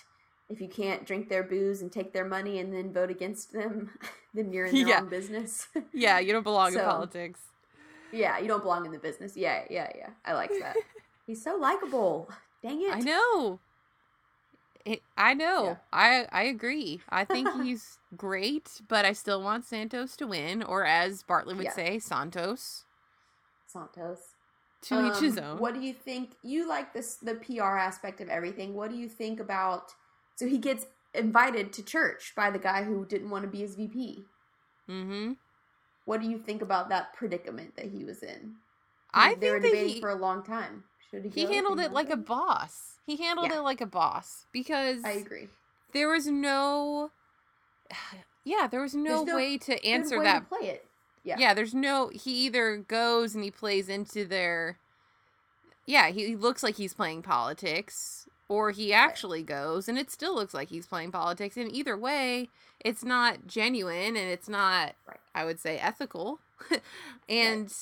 if 0.52 0.60
you 0.60 0.68
can't 0.68 1.06
drink 1.06 1.28
their 1.28 1.42
booze 1.42 1.80
and 1.82 1.90
take 1.90 2.12
their 2.12 2.24
money 2.26 2.58
and 2.60 2.72
then 2.72 2.92
vote 2.92 3.10
against 3.10 3.52
them, 3.52 3.90
then 4.34 4.52
you're 4.52 4.66
in 4.66 4.74
the 4.74 4.80
Yeah. 4.80 4.98
wrong 5.00 5.08
business. 5.08 5.66
Yeah, 5.92 6.18
you 6.18 6.32
don't 6.32 6.42
belong 6.42 6.72
in 6.74 6.80
politics. 6.80 7.40
yeah, 8.12 8.38
you 8.38 8.46
don't 8.48 8.62
belong 8.62 8.84
in 8.86 8.92
the 8.92 8.98
business. 8.98 9.36
Yeah, 9.36 9.64
yeah, 9.70 9.90
yeah. 9.96 10.10
I 10.24 10.34
like 10.34 10.50
that. 10.60 10.76
He's 11.26 11.42
so 11.42 11.56
likable. 11.56 12.30
Dang 12.62 12.80
it. 12.82 12.94
I 12.94 13.00
know. 13.00 13.60
It, 14.84 15.00
I 15.16 15.32
know. 15.34 15.64
Yeah. 15.64 15.76
I 15.92 16.26
I 16.32 16.42
agree. 16.42 17.00
I 17.08 17.24
think 17.24 17.48
he's 17.62 17.98
great, 18.16 18.82
but 18.88 19.04
I 19.04 19.12
still 19.12 19.40
want 19.40 19.64
Santos 19.64 20.16
to 20.16 20.26
win, 20.26 20.60
or 20.62 20.84
as 20.84 21.22
Bartlet 21.22 21.56
would 21.56 21.64
Yeah. 21.64 21.72
say, 21.72 21.98
Santos. 22.00 22.84
Santos. 23.68 24.18
To 24.82 25.06
each 25.06 25.18
his 25.20 25.38
Um, 25.38 25.44
own. 25.44 25.58
What 25.60 25.74
do 25.74 25.80
you 25.80 25.92
think? 25.94 26.34
You 26.42 26.66
like 26.68 26.92
this 26.92 27.14
the 27.16 27.36
PR 27.36 27.76
aspect 27.78 28.20
of 28.20 28.28
everything. 28.28 28.74
What 28.74 28.90
do 28.90 28.96
you 28.96 29.08
think 29.08 29.38
about? 29.38 29.94
So 30.42 30.48
he 30.48 30.58
gets 30.58 30.86
invited 31.14 31.72
to 31.74 31.84
church 31.84 32.32
by 32.34 32.50
the 32.50 32.58
guy 32.58 32.82
who 32.82 33.06
didn't 33.06 33.30
want 33.30 33.44
to 33.44 33.48
be 33.48 33.58
his 33.60 33.76
VP. 33.76 34.24
Mm-hmm. 34.90 35.34
What 36.04 36.20
do 36.20 36.28
you 36.28 36.36
think 36.36 36.62
about 36.62 36.88
that 36.88 37.12
predicament 37.14 37.76
that 37.76 37.92
he 37.92 38.02
was 38.02 38.24
in? 38.24 38.56
I 39.14 39.36
they 39.36 39.52
were 39.52 39.60
think 39.60 39.74
that 39.74 39.78
debating 39.78 39.94
he, 39.94 40.00
for 40.00 40.10
a 40.10 40.16
long 40.16 40.42
time. 40.42 40.82
Should 41.08 41.26
he? 41.26 41.28
he 41.30 41.54
handled 41.54 41.78
it 41.78 41.92
like 41.92 42.10
a 42.10 42.16
boss. 42.16 42.94
He 43.06 43.14
handled 43.14 43.50
Yeah. 43.50 43.58
it 43.58 43.62
like 43.62 43.80
a 43.80 43.86
boss 43.86 44.46
because 44.52 45.04
I 45.04 45.12
agree. 45.12 45.46
there 45.92 46.08
was 46.08 46.26
no. 46.26 47.12
Yeah, 48.44 48.66
there 48.66 48.80
was 48.80 48.96
no, 48.96 49.22
no 49.22 49.36
way 49.36 49.56
to 49.58 49.86
answer 49.86 50.18
way 50.18 50.24
that 50.24 50.50
to 50.50 50.56
play 50.56 50.68
it. 50.70 50.86
Yeah. 51.22 51.36
yeah. 51.38 51.54
there's 51.54 51.72
no 51.72 52.08
he 52.08 52.32
either 52.46 52.78
goes 52.78 53.36
and 53.36 53.44
he 53.44 53.52
plays 53.52 53.88
into 53.88 54.24
their 54.24 54.78
yeah 55.86 56.08
he, 56.08 56.26
he 56.26 56.34
looks 56.34 56.64
like 56.64 56.74
he's 56.74 56.94
playing 56.94 57.22
politics 57.22 58.26
or 58.52 58.70
he 58.70 58.92
actually 58.92 59.42
goes 59.42 59.88
and 59.88 59.98
it 59.98 60.10
still 60.10 60.34
looks 60.34 60.52
like 60.52 60.68
he's 60.68 60.84
playing 60.86 61.10
politics 61.10 61.56
and 61.56 61.72
either 61.72 61.96
way 61.96 62.48
it's 62.80 63.02
not 63.02 63.46
genuine 63.46 64.14
and 64.16 64.28
it's 64.30 64.48
not 64.48 64.94
Right. 65.08 65.16
i 65.34 65.42
would 65.44 65.58
say 65.58 65.78
ethical 65.78 66.38
and 67.30 67.72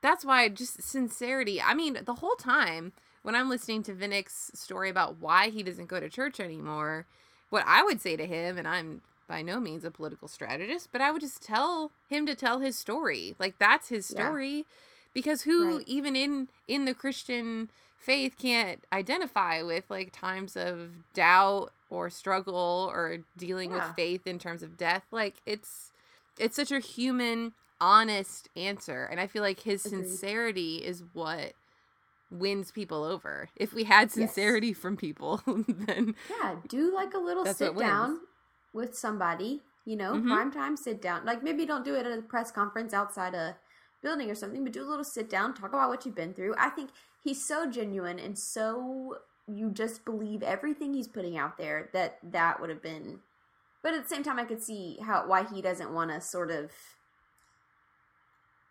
that's 0.00 0.24
why 0.24 0.48
just 0.48 0.82
sincerity 0.82 1.60
i 1.60 1.74
mean 1.74 1.98
the 2.06 2.14
whole 2.14 2.36
time 2.36 2.92
when 3.22 3.34
i'm 3.34 3.50
listening 3.50 3.82
to 3.82 3.92
Vinick's 3.92 4.50
story 4.54 4.88
about 4.88 5.20
why 5.20 5.50
he 5.50 5.62
doesn't 5.62 5.86
go 5.88 6.00
to 6.00 6.08
church 6.08 6.40
anymore 6.40 7.04
what 7.50 7.64
i 7.66 7.82
would 7.82 8.00
say 8.00 8.16
to 8.16 8.24
him 8.26 8.56
and 8.56 8.66
i'm 8.66 9.02
by 9.28 9.42
no 9.42 9.58
means 9.58 9.84
a 9.84 9.90
political 9.90 10.28
strategist, 10.28 10.90
but 10.92 11.00
I 11.00 11.10
would 11.10 11.20
just 11.20 11.42
tell 11.42 11.90
him 12.08 12.26
to 12.26 12.36
tell 12.36 12.60
his 12.60 12.78
story. 12.78 13.34
Like 13.40 13.58
that's 13.58 13.88
his 13.88 14.08
Yeah. 14.08 14.28
story. 14.28 14.64
Because 15.12 15.42
who 15.42 15.78
Right. 15.78 15.84
even 15.88 16.14
in 16.14 16.48
in 16.68 16.84
the 16.84 16.94
Christian 16.94 17.68
faith 17.96 18.36
can't 18.38 18.84
identify 18.92 19.62
with 19.62 19.84
like 19.88 20.12
times 20.12 20.56
of 20.56 20.90
doubt 21.14 21.72
or 21.90 22.10
struggle 22.10 22.90
or 22.92 23.18
dealing 23.36 23.70
Yeah. 23.70 23.76
with 23.76 23.96
faith 23.96 24.26
in 24.26 24.38
terms 24.38 24.62
of 24.62 24.76
death? 24.76 25.04
Like 25.10 25.36
it's 25.46 25.92
it's 26.38 26.56
such 26.56 26.70
a 26.72 26.80
human 26.80 27.52
honest 27.80 28.48
answer 28.56 29.04
and 29.10 29.20
I 29.20 29.26
feel 29.26 29.42
like 29.42 29.60
his 29.60 29.82
Agreed. 29.84 30.04
sincerity 30.08 30.76
is 30.76 31.02
what 31.12 31.52
wins 32.30 32.70
people 32.72 33.04
over. 33.04 33.48
If 33.56 33.72
we 33.72 33.84
had 33.84 34.10
Yes. 34.14 34.30
sincerity 34.30 34.72
from 34.72 34.96
people, 34.96 35.40
then 35.68 36.14
Yeah, 36.30 36.56
do 36.68 36.94
like 36.94 37.14
a 37.14 37.18
little 37.18 37.44
sit 37.46 37.76
down 37.76 38.20
with 38.72 38.96
somebody, 38.96 39.62
you 39.84 39.96
know, 39.96 40.18
Mhm. 40.18 40.28
prime 40.28 40.50
time 40.50 40.76
sit 40.76 41.00
down. 41.00 41.24
Like 41.24 41.42
maybe 41.42 41.66
don't 41.66 41.84
do 41.84 41.94
it 41.94 42.06
at 42.06 42.18
a 42.18 42.22
press 42.22 42.50
conference 42.50 42.92
outside 42.92 43.34
a 43.34 43.56
building 44.02 44.30
or 44.30 44.34
something, 44.34 44.64
but 44.64 44.72
do 44.72 44.82
a 44.82 44.88
little 44.88 45.04
sit 45.04 45.28
down, 45.30 45.54
talk 45.54 45.70
about 45.70 45.88
what 45.88 46.04
you've 46.04 46.14
been 46.14 46.34
through. 46.34 46.54
I 46.58 46.70
think 46.70 46.90
he's 47.26 47.44
so 47.44 47.68
genuine 47.68 48.18
and 48.18 48.38
so 48.38 49.16
you 49.48 49.70
just 49.70 50.04
believe 50.04 50.42
everything 50.42 50.94
he's 50.94 51.08
putting 51.08 51.36
out 51.36 51.58
there 51.58 51.90
that 51.92 52.18
that 52.22 52.60
would 52.60 52.70
have 52.70 52.82
been 52.82 53.18
but 53.82 53.94
at 53.94 54.02
the 54.02 54.08
same 54.08 54.22
time 54.22 54.38
I 54.38 54.44
could 54.44 54.62
see 54.62 54.98
how 55.02 55.26
why 55.26 55.44
he 55.44 55.60
doesn't 55.60 55.92
want 55.92 56.10
to 56.12 56.20
sort 56.20 56.50
of 56.50 56.70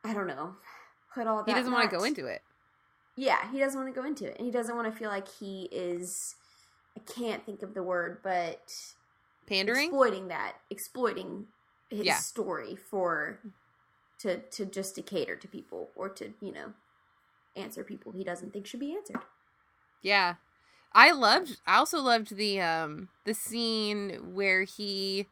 I 0.04 0.14
don't 0.14 0.28
know, 0.28 0.56
put 1.14 1.26
all 1.28 1.38
that 1.44 1.48
he 1.50 1.54
doesn't 1.56 1.74
want 1.74 1.90
to 1.90 1.96
go 1.98 2.04
into 2.04 2.28
it. 2.28 2.42
yeah, 3.18 3.52
he 3.52 3.60
doesn't 3.60 3.80
want 3.82 3.94
to 3.94 4.00
go 4.00 4.06
into 4.06 4.26
it. 4.26 4.36
And 4.38 4.46
he 4.46 4.52
doesn't 4.52 4.76
want 4.76 4.92
to 4.92 4.98
feel 4.98 5.10
like 5.10 5.28
he 5.28 5.68
is 5.72 6.36
I 6.98 7.02
can't 7.12 7.46
think 7.46 7.62
of 7.64 7.74
the 7.74 7.84
word, 7.84 8.20
but 8.24 8.72
Pandering? 9.48 9.88
exploiting 9.88 10.28
that, 10.30 10.54
exploiting 10.70 11.48
his 11.90 12.06
Yeah. 12.06 12.18
story 12.18 12.76
for 12.76 13.40
to 14.20 14.42
to 14.42 14.66
just 14.66 14.96
to 14.96 15.02
cater 15.02 15.36
to 15.36 15.48
people 15.48 15.92
or 15.96 16.10
to, 16.10 16.34
you 16.42 16.52
know, 16.52 16.74
answer 17.56 17.84
people 17.84 18.12
he 18.12 18.24
doesn't 18.24 18.54
think 18.54 18.66
should 18.66 18.80
be 18.80 18.96
answered. 18.96 19.20
Yeah. 20.02 20.36
I 20.94 21.12
loved 21.12 21.58
I 21.68 21.78
also 21.78 22.00
loved 22.02 22.36
the 22.38 22.62
um 22.62 23.10
the 23.26 23.34
scene 23.34 24.34
where 24.34 24.64
he 24.64 25.28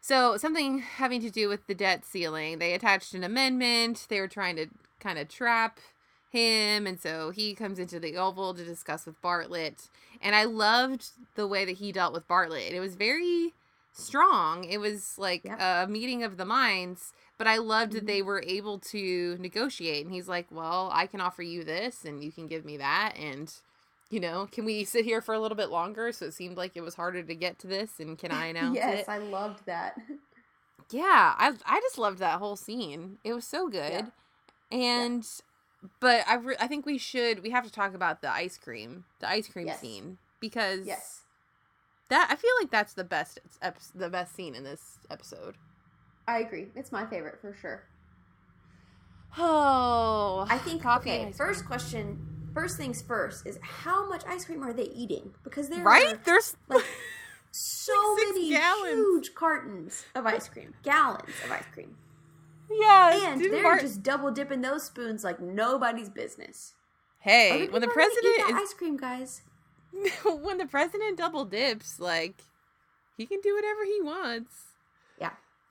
so 0.00 0.36
something 0.36 0.78
having 0.80 1.20
to 1.22 1.30
do 1.30 1.48
with 1.48 1.66
the 1.66 1.74
debt 1.74 2.04
ceiling. 2.04 2.58
They 2.58 2.74
attached 2.74 3.14
an 3.14 3.24
amendment. 3.24 4.06
They 4.08 4.20
were 4.20 4.28
trying 4.28 4.56
to 4.56 4.66
kind 5.00 5.18
of 5.18 5.28
trap 5.28 5.78
him 6.30 6.86
and 6.86 6.98
so 7.00 7.30
he 7.30 7.54
comes 7.54 7.78
into 7.78 8.00
the 8.00 8.16
oval 8.16 8.54
to 8.54 8.64
discuss 8.64 9.06
with 9.06 9.20
Bartlet. 9.22 9.88
And 10.20 10.34
I 10.34 10.44
loved 10.44 11.10
the 11.34 11.46
way 11.46 11.64
that 11.64 11.76
he 11.78 11.92
dealt 11.92 12.12
with 12.14 12.26
Bartlet. 12.28 12.72
It 12.72 12.80
was 12.80 12.94
very 12.94 13.52
strong. 13.92 14.64
It 14.64 14.78
was 14.78 15.18
like 15.18 15.42
Yeah. 15.44 15.84
a 15.84 15.86
meeting 15.86 16.22
of 16.22 16.36
the 16.38 16.44
minds, 16.46 17.12
but 17.42 17.48
I 17.50 17.56
loved 17.56 17.94
that 17.94 18.04
Mhm. 18.04 18.06
they 18.06 18.22
were 18.22 18.40
able 18.46 18.78
to 18.78 19.36
negotiate. 19.40 20.04
And 20.06 20.14
he's 20.14 20.28
like, 20.28 20.46
"Well, 20.52 20.90
I 20.92 21.08
can 21.08 21.20
offer 21.20 21.42
you 21.42 21.64
this 21.64 22.04
and 22.04 22.22
you 22.22 22.30
can 22.30 22.46
give 22.46 22.64
me 22.64 22.76
that 22.76 23.16
and 23.16 23.52
you 24.10 24.20
know, 24.20 24.46
can 24.52 24.64
we 24.64 24.84
sit 24.84 25.04
here 25.04 25.20
for 25.20 25.34
a 25.34 25.40
little 25.40 25.56
bit 25.56 25.70
longer 25.70 26.12
so 26.12 26.26
it 26.26 26.34
seemed 26.34 26.56
like 26.56 26.76
it 26.76 26.82
was 26.82 26.94
harder 26.94 27.22
to 27.22 27.34
get 27.34 27.58
to 27.58 27.66
this 27.66 27.98
and 27.98 28.16
can 28.16 28.30
I 28.30 28.46
announce 28.52 28.76
yes, 28.76 29.00
it?" 29.00 29.08
I 29.08 29.18
loved 29.18 29.66
that. 29.66 29.98
Yeah, 30.90 31.34
I 31.36 31.54
I 31.66 31.80
just 31.80 31.98
loved 31.98 32.18
that 32.20 32.38
whole 32.38 32.54
scene. 32.54 33.18
It 33.24 33.32
was 33.32 33.44
so 33.46 33.68
good. 33.68 34.12
And 34.70 35.26
but 35.98 36.24
I 36.28 36.34
re- 36.36 36.56
I 36.60 36.68
think 36.68 36.86
we 36.86 36.96
should 36.96 37.42
we 37.42 37.50
have 37.50 37.64
to 37.64 37.72
talk 37.72 37.92
about 37.92 38.20
the 38.22 38.30
ice 38.30 38.56
cream, 38.56 39.04
the 39.18 39.28
ice 39.28 39.48
cream 39.48 39.66
Yes. 39.66 39.80
scene 39.80 40.18
because 40.38 40.86
yes. 40.86 41.22
that 42.08 42.28
I 42.30 42.36
feel 42.36 42.52
like 42.60 42.70
that's 42.70 42.92
the 42.92 43.02
best 43.02 43.40
the 43.94 44.08
best 44.10 44.32
scene 44.36 44.54
in 44.54 44.62
this 44.62 44.98
episode. 45.10 45.56
I 46.26 46.40
agree. 46.40 46.68
It's 46.76 46.92
my 46.92 47.04
favorite 47.06 47.40
for 47.40 47.54
sure. 47.54 47.84
Oh, 49.38 50.46
I 50.48 50.58
think 50.58 50.82
coffee 50.82 51.10
okay, 51.10 51.32
first 51.32 51.64
question 51.66 52.26
first 52.52 52.76
things 52.76 53.00
first 53.00 53.46
is 53.46 53.58
how 53.62 54.06
much 54.08 54.22
ice 54.28 54.44
cream 54.44 54.62
are 54.62 54.72
they 54.74 54.84
eating? 54.84 55.32
Because 55.42 55.68
they're 55.68 55.82
right? 55.82 56.22
There's 56.24 56.54
like 56.68 56.84
so 57.50 57.92
Like 58.18 58.26
many 58.34 58.50
gallons. 58.50 58.92
huge 58.94 59.34
cartons 59.34 60.04
of 60.14 60.26
ice 60.26 60.48
cream, 60.48 60.74
gallons 60.82 61.32
of 61.44 61.50
ice 61.50 61.64
cream, 61.72 61.96
yeah, 62.70 63.32
and 63.32 63.40
they're 63.40 63.62
Bart- 63.62 63.80
just 63.80 64.02
double 64.02 64.30
dipping 64.30 64.60
those 64.60 64.84
spoons 64.84 65.24
like 65.24 65.40
nobody's 65.40 66.10
business. 66.10 66.74
hey, 67.20 67.68
when 67.68 67.80
the 67.80 67.88
president 67.88 68.38
is 68.38 68.54
ice 68.54 68.74
cream, 68.74 68.96
guys. 68.98 69.42
when 70.24 70.58
the 70.58 70.66
president 70.66 71.16
double 71.16 71.46
dips, 71.46 71.98
like 71.98 72.42
he 73.16 73.24
can 73.24 73.40
do 73.40 73.54
whatever 73.54 73.84
he 73.86 74.00
wants. 74.02 74.71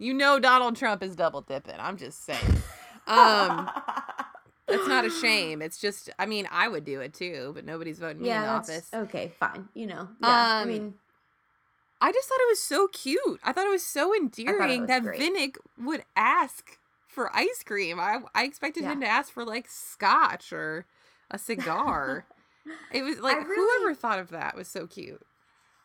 Yeah. 0.02 0.08
You 0.08 0.14
know 0.14 0.40
Donald 0.40 0.76
Trump 0.76 1.04
is 1.04 1.16
double 1.16 1.42
dipping. 1.42 1.76
I'm 1.80 1.98
just 1.98 2.26
saying. 2.26 2.62
Um 3.08 3.70
it's 4.68 4.88
not 4.88 5.06
a 5.06 5.10
shame. 5.10 5.62
It's 5.62 5.78
just 5.78 6.10
I 6.18 6.26
mean, 6.26 6.48
I 6.52 6.68
would 6.68 6.86
do 6.86 7.02
it 7.02 7.14
too, 7.14 7.52
but 7.56 7.66
nobody's 7.66 8.00
voting 8.00 8.22
me 8.22 8.30
in 8.30 8.36
yeah, 8.36 8.56
office. 8.56 8.90
okay, 8.94 9.32
fine. 9.40 9.68
You 9.74 9.88
know, 9.88 10.08
yeah. 10.22 10.28
I 10.28 10.62
Um, 10.62 10.68
mean, 10.68 10.94
I 12.00 12.12
just 12.12 12.28
thought 12.30 12.40
it 12.40 12.50
was 12.50 12.62
so 12.62 12.88
cute. 12.88 13.40
I 13.44 13.52
thought 13.52 13.66
it 13.68 13.72
was 13.72 13.86
so 13.86 14.16
endearing 14.16 14.82
was 14.82 14.88
that 14.88 15.04
great. 15.04 15.20
Vinnick 15.22 15.58
would 15.78 16.04
ask 16.16 16.78
for 17.08 17.36
ice 17.36 17.64
cream. 17.66 18.00
I 18.00 18.20
I 18.34 18.46
expected 18.46 18.84
him 18.84 19.02
to 19.02 19.08
ask 19.08 19.32
for 19.32 19.44
like 19.46 19.68
scotch 19.70 20.52
or 20.54 20.86
a 21.30 21.38
cigar. 21.38 22.26
it 22.94 23.04
was 23.04 23.20
like 23.20 23.38
really- 23.48 23.56
whoever 23.82 23.94
thought 23.94 24.20
of 24.20 24.30
that 24.30 24.56
was 24.56 24.68
so 24.68 24.88
cute. 24.88 25.22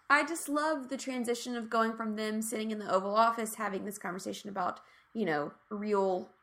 I 0.08 0.24
just 0.24 0.48
love 0.48 0.88
the 0.88 0.96
transition 0.96 1.56
of 1.56 1.70
going 1.70 1.94
from 1.96 2.16
them 2.16 2.42
sitting 2.42 2.70
in 2.70 2.78
the 2.78 2.90
Oval 2.92 3.14
Office 3.16 3.54
having 3.56 3.84
this 3.84 3.98
conversation 3.98 4.48
about, 4.50 4.80
you 5.14 5.24
know, 5.24 5.52
a 5.70 5.74
real 5.74 6.34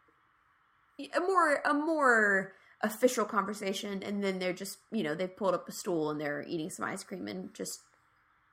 a 1.16 1.20
more 1.20 1.62
a 1.66 1.74
more 1.74 2.54
official 2.82 3.26
conversation 3.26 4.04
and 4.04 4.24
then 4.24 4.40
they're 4.40 4.54
just, 4.54 4.80
you 4.92 5.04
know, 5.04 5.16
they've 5.16 5.36
pulled 5.38 5.54
up 5.56 5.68
a 5.70 5.72
stool 5.72 6.10
and 6.10 6.20
they're 6.20 6.44
eating 6.48 6.70
some 6.70 6.86
ice 6.86 7.04
cream 7.04 7.28
and 7.28 7.54
just 7.54 7.82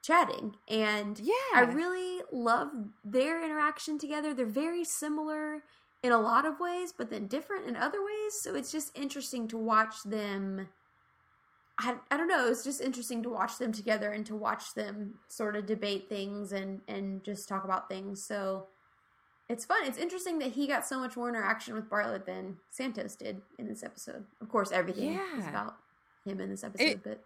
chatting. 0.02 0.56
And 0.68 1.18
Yeah. 1.18 1.32
I 1.54 1.62
really 1.62 2.22
love 2.32 2.70
their 3.04 3.44
interaction 3.44 3.98
together. 3.98 4.32
They're 4.32 4.46
very 4.46 4.84
similar 4.84 5.64
in 6.02 6.12
a 6.12 6.20
lot 6.20 6.46
of 6.46 6.60
ways, 6.60 6.92
but 6.96 7.10
then 7.10 7.26
different 7.26 7.66
in 7.66 7.76
other 7.76 8.02
ways. 8.04 8.40
So 8.40 8.54
it's 8.54 8.72
just 8.72 8.96
interesting 8.96 9.48
to 9.48 9.58
watch 9.58 10.02
them. 10.04 10.68
I, 11.82 11.94
I 12.10 12.16
don't 12.18 12.28
know. 12.28 12.48
It's 12.48 12.62
just 12.62 12.82
interesting 12.82 13.22
to 13.22 13.30
watch 13.30 13.56
them 13.56 13.72
together 13.72 14.10
and 14.10 14.26
to 14.26 14.36
watch 14.36 14.74
them 14.74 15.14
sort 15.28 15.56
of 15.56 15.66
debate 15.66 16.08
things 16.08 16.52
and 16.52 16.82
and 16.86 17.24
just 17.24 17.48
talk 17.48 17.64
about 17.64 17.88
things. 17.88 18.22
So 18.22 18.66
it's 19.48 19.64
fun. 19.64 19.78
It's 19.84 19.96
interesting 19.96 20.38
that 20.40 20.52
he 20.52 20.66
got 20.66 20.86
so 20.86 21.00
much 21.00 21.16
more 21.16 21.30
interaction 21.30 21.74
with 21.74 21.88
Bartlet 21.88 22.26
than 22.26 22.58
Santos 22.70 23.16
did 23.16 23.40
in 23.58 23.66
this 23.66 23.82
episode. 23.82 24.24
Of 24.42 24.50
course, 24.50 24.70
everything 24.70 25.14
yeah. 25.14 25.38
is 25.38 25.46
about 25.46 25.76
him 26.24 26.38
in 26.40 26.50
this 26.50 26.62
episode, 26.62 26.84
it, 26.84 27.02
but 27.02 27.24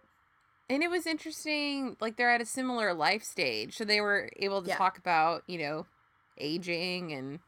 and 0.69 0.81
it 0.81 0.89
was 0.89 1.05
interesting. 1.05 1.97
Like 1.99 2.15
they're 2.15 2.31
at 2.33 2.41
a 2.41 2.45
similar 2.45 2.93
life 2.93 3.23
stage, 3.23 3.75
so 3.75 3.83
they 3.83 3.99
were 3.99 4.29
able 4.37 4.61
to 4.61 4.69
yeah. 4.69 4.77
talk 4.77 4.97
about 4.97 5.43
you 5.47 5.59
know 5.59 5.85
aging, 6.37 7.11
and 7.11 7.39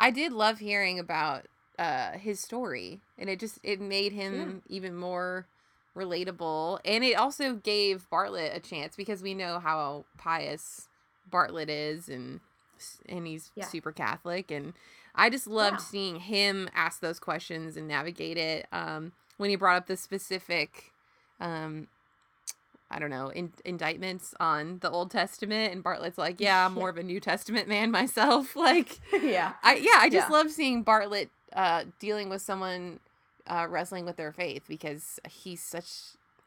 I 0.00 0.10
did 0.10 0.32
love 0.32 0.58
hearing 0.58 0.98
about 0.98 1.46
uh 1.78 2.12
his 2.12 2.40
story, 2.40 3.02
and 3.16 3.30
it 3.30 3.38
just 3.38 3.60
it 3.62 3.80
made 3.80 4.12
him 4.12 4.62
yeah. 4.66 4.76
even 4.76 4.96
more 4.96 5.46
relatable, 5.96 6.80
and 6.84 7.04
it 7.04 7.14
also 7.14 7.54
gave 7.54 8.06
Bartlet 8.10 8.54
a 8.54 8.60
chance 8.60 8.96
because 8.96 9.22
we 9.22 9.34
know 9.34 9.58
how 9.58 10.04
pious 10.18 10.88
Bartlet 11.30 11.68
is, 11.68 12.08
and 12.08 12.40
and 13.08 13.26
he's 13.26 13.50
yeah. 13.54 13.66
super 13.66 13.92
Catholic, 13.92 14.50
and 14.50 14.74
I 15.14 15.30
just 15.30 15.46
loved 15.46 15.76
yeah. 15.78 15.84
seeing 15.84 16.20
him 16.20 16.68
ask 16.74 17.00
those 17.00 17.18
questions 17.18 17.76
and 17.76 17.86
navigate 17.86 18.36
it. 18.36 18.66
Um, 18.72 19.12
when 19.36 19.50
he 19.50 19.56
brought 19.56 19.76
up 19.76 19.86
the 19.86 19.96
specific, 19.96 20.92
um, 21.40 21.88
I 22.90 22.98
don't 22.98 23.10
know, 23.10 23.28
in- 23.28 23.52
indictments 23.64 24.34
on 24.40 24.78
the 24.80 24.90
Old 24.90 25.10
Testament, 25.10 25.72
and 25.72 25.84
Bartlet's 25.84 26.18
like, 26.18 26.36
"Yeah, 26.40 26.66
I'm 26.66 26.74
more 26.74 26.88
of 26.88 26.98
a 26.98 27.02
New 27.02 27.20
Testament 27.20 27.68
man 27.68 27.90
myself." 27.92 28.56
Like, 28.64 28.98
yeah, 29.12 29.52
I 29.62 29.76
yeah, 29.76 29.98
I 29.98 30.08
just 30.10 30.30
yeah. 30.30 30.36
love 30.36 30.50
seeing 30.50 30.84
Bartlet 30.84 31.28
uh, 31.52 31.84
dealing 31.98 32.28
with 32.28 32.42
someone 32.42 32.98
uh, 33.46 33.66
wrestling 33.68 34.04
with 34.04 34.16
their 34.16 34.32
faith 34.32 34.64
because 34.68 35.20
he's 35.28 35.62
such. 35.62 35.88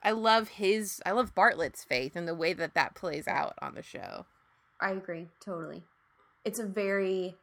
I 0.03 0.11
love 0.11 0.49
his. 0.49 1.01
I 1.05 1.11
love 1.11 1.35
Bartlet's 1.35 1.83
faith 1.83 2.15
and 2.15 2.27
the 2.27 2.35
way 2.35 2.53
that 2.53 2.73
that 2.75 2.95
plays 2.95 3.27
out 3.27 3.53
on 3.61 3.75
the 3.75 3.83
show. 3.83 4.25
I 4.79 4.91
agree 4.91 5.27
totally 5.39 5.83
it's 6.47 6.59
a 6.59 6.65
very 6.65 7.35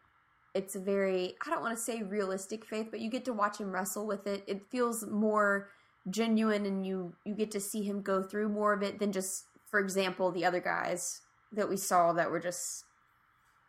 it's 0.54 0.74
a 0.74 0.80
very 0.80 1.34
I 1.44 1.50
don't 1.50 1.60
want 1.60 1.76
to 1.76 1.82
say 1.82 2.02
realistic 2.02 2.64
faith, 2.64 2.88
but 2.90 3.00
you 3.00 3.10
get 3.10 3.26
to 3.26 3.34
watch 3.34 3.58
him 3.58 3.70
wrestle 3.70 4.06
with 4.06 4.26
it. 4.26 4.42
It 4.46 4.70
feels 4.70 5.06
more 5.06 5.68
genuine 6.08 6.64
and 6.64 6.86
you 6.86 7.14
you 7.24 7.34
get 7.34 7.50
to 7.50 7.60
see 7.60 7.82
him 7.82 8.00
go 8.00 8.22
through 8.22 8.48
more 8.48 8.72
of 8.72 8.82
it 8.82 8.98
than 8.98 9.12
just 9.12 9.44
for 9.70 9.78
example 9.78 10.30
the 10.30 10.44
other 10.44 10.60
guys 10.60 11.20
that 11.52 11.68
we 11.68 11.76
saw 11.76 12.12
that 12.14 12.30
were 12.30 12.40
just 12.40 12.84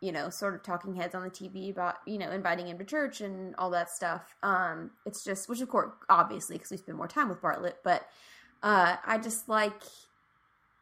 you 0.00 0.12
know 0.12 0.30
sort 0.30 0.54
of 0.54 0.62
talking 0.62 0.94
heads 0.94 1.14
on 1.14 1.22
the 1.22 1.30
TV 1.30 1.70
about 1.70 1.96
you 2.06 2.18
know 2.18 2.30
inviting 2.30 2.68
him 2.68 2.78
to 2.78 2.84
church 2.84 3.20
and 3.20 3.54
all 3.56 3.70
that 3.70 3.90
stuff. 3.90 4.34
Um 4.42 4.90
it's 5.04 5.24
just 5.24 5.48
which 5.48 5.60
of 5.60 5.68
course 5.68 5.92
obviously 6.08 6.56
because 6.56 6.70
we 6.70 6.76
spend 6.76 6.98
more 6.98 7.08
time 7.08 7.28
with 7.28 7.40
Bartlet, 7.40 7.74
but 7.84 8.06
uh 8.62 8.96
I 9.04 9.18
just 9.18 9.48
like 9.48 9.82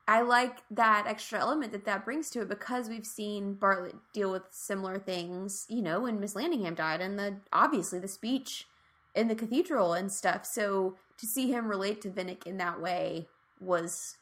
I 0.07 0.21
like 0.21 0.59
that 0.71 1.07
extra 1.07 1.41
element 1.41 1.73
that 1.73 1.87
that 1.87 2.05
brings 2.05 2.29
to 2.31 2.43
it 2.43 2.49
because 2.49 2.89
we've 2.89 3.07
seen 3.07 3.57
Bartlet 3.57 3.97
deal 4.13 4.31
with 4.31 4.43
similar 4.51 4.99
things, 4.99 5.65
you 5.69 5.81
know, 5.81 6.01
when 6.01 6.21
Miss 6.21 6.35
Landingham 6.35 6.77
died 6.77 7.01
and 7.01 7.19
the 7.19 7.37
obviously 7.53 7.99
the 7.99 8.09
speech 8.09 8.67
in 9.15 9.29
the 9.29 9.35
cathedral 9.35 9.95
and 9.95 10.13
stuff. 10.13 10.45
So 10.45 10.97
to 11.19 11.27
see 11.27 11.51
him 11.51 11.69
relate 11.69 12.03
to 12.03 12.11
Vinick 12.11 12.47
in 12.47 12.59
that 12.59 12.81
way 12.81 13.29
was 13.61 14.17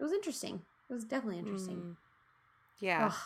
it 0.00 0.02
was 0.02 0.12
interesting. 0.12 0.62
It 0.90 0.94
was 0.94 1.04
definitely 1.04 1.38
interesting. 1.38 1.76
Mm. 1.76 1.96
Yeah. 2.80 3.06
Ugh. 3.06 3.18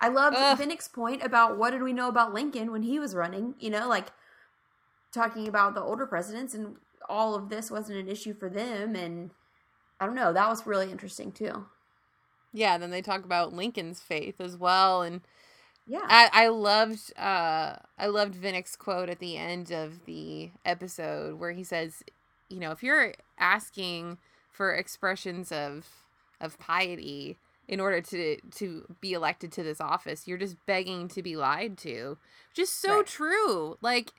I 0.00 0.08
love 0.08 0.34
Vinick's 0.58 0.88
point 0.88 1.22
about 1.22 1.56
what 1.56 1.70
did 1.70 1.82
we 1.82 1.92
know 1.92 2.08
about 2.08 2.34
Lincoln 2.34 2.72
when 2.72 2.82
he 2.82 2.98
was 2.98 3.14
running, 3.14 3.54
you 3.58 3.70
know, 3.70 3.88
like 3.88 4.08
talking 5.12 5.46
about 5.48 5.74
the 5.74 5.82
older 5.82 6.06
presidents 6.06 6.54
and 6.54 6.76
all 7.08 7.34
of 7.34 7.48
this 7.48 7.70
wasn't 7.70 7.98
an 7.98 8.08
issue 8.08 8.34
for 8.34 8.48
them 8.48 8.94
and 8.96 9.30
I 10.00 10.06
don't 10.06 10.16
know. 10.16 10.32
That 10.32 10.48
was 10.48 10.66
really 10.66 10.90
interesting 10.90 11.30
too. 11.30 11.66
Yeah, 12.52 12.76
then 12.76 12.90
they 12.90 13.02
talk 13.02 13.24
about 13.24 13.54
Lincoln's 13.54 14.00
faith 14.00 14.40
as 14.40 14.56
well, 14.56 15.00
and 15.00 15.22
yeah, 15.86 16.02
I, 16.02 16.28
I 16.32 16.48
loved 16.48 17.12
uh 17.18 17.76
I 17.98 18.06
loved 18.06 18.34
Vinick's 18.34 18.76
quote 18.76 19.08
at 19.08 19.20
the 19.20 19.36
end 19.36 19.70
of 19.70 20.04
the 20.04 20.50
episode 20.64 21.38
where 21.38 21.52
he 21.52 21.64
says, 21.64 22.02
you 22.48 22.58
know, 22.58 22.72
if 22.72 22.82
you're 22.82 23.14
asking 23.38 24.18
for 24.50 24.74
expressions 24.74 25.50
of 25.50 25.86
of 26.40 26.58
piety 26.58 27.38
in 27.68 27.80
order 27.80 28.00
to 28.00 28.36
to 28.56 28.94
be 29.00 29.12
elected 29.12 29.52
to 29.52 29.62
this 29.62 29.80
office, 29.80 30.26
you're 30.26 30.38
just 30.38 30.56
begging 30.66 31.08
to 31.08 31.22
be 31.22 31.36
lied 31.36 31.78
to. 31.78 32.18
Just 32.54 32.80
so 32.80 32.96
right. 32.96 33.06
true. 33.06 33.78
Like 33.80 34.12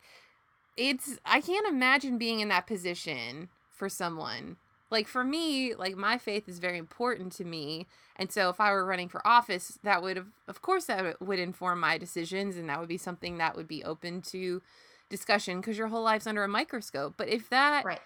it's 0.77 1.19
I 1.25 1.41
can't 1.41 1.67
imagine 1.67 2.17
being 2.17 2.39
in 2.39 2.49
that 2.49 2.67
position 2.67 3.49
for 3.71 3.89
someone 3.89 4.57
like 4.93 5.07
for 5.07 5.23
me 5.23 5.73
like 5.75 5.97
my 5.97 6.17
faith 6.17 6.47
is 6.47 6.59
very 6.59 6.77
important 6.77 7.33
to 7.33 7.43
me 7.43 7.87
and 8.15 8.31
so 8.31 8.47
if 8.49 8.61
i 8.61 8.71
were 8.71 8.85
running 8.85 9.09
for 9.09 9.25
office 9.27 9.79
that 9.83 10.01
would 10.01 10.15
have 10.15 10.27
of 10.47 10.61
course 10.61 10.85
that 10.85 11.19
would 11.19 11.39
inform 11.39 11.79
my 11.79 11.97
decisions 11.97 12.55
and 12.55 12.69
that 12.69 12.79
would 12.79 12.87
be 12.87 12.97
something 12.97 13.37
that 13.39 13.57
would 13.57 13.67
be 13.67 13.83
open 13.83 14.21
to 14.21 14.61
discussion 15.09 15.59
because 15.59 15.77
your 15.77 15.87
whole 15.87 16.03
life's 16.03 16.27
under 16.27 16.43
a 16.43 16.47
microscope 16.47 17.15
but 17.17 17.27
if 17.27 17.49
that 17.49 17.83
right 17.83 18.01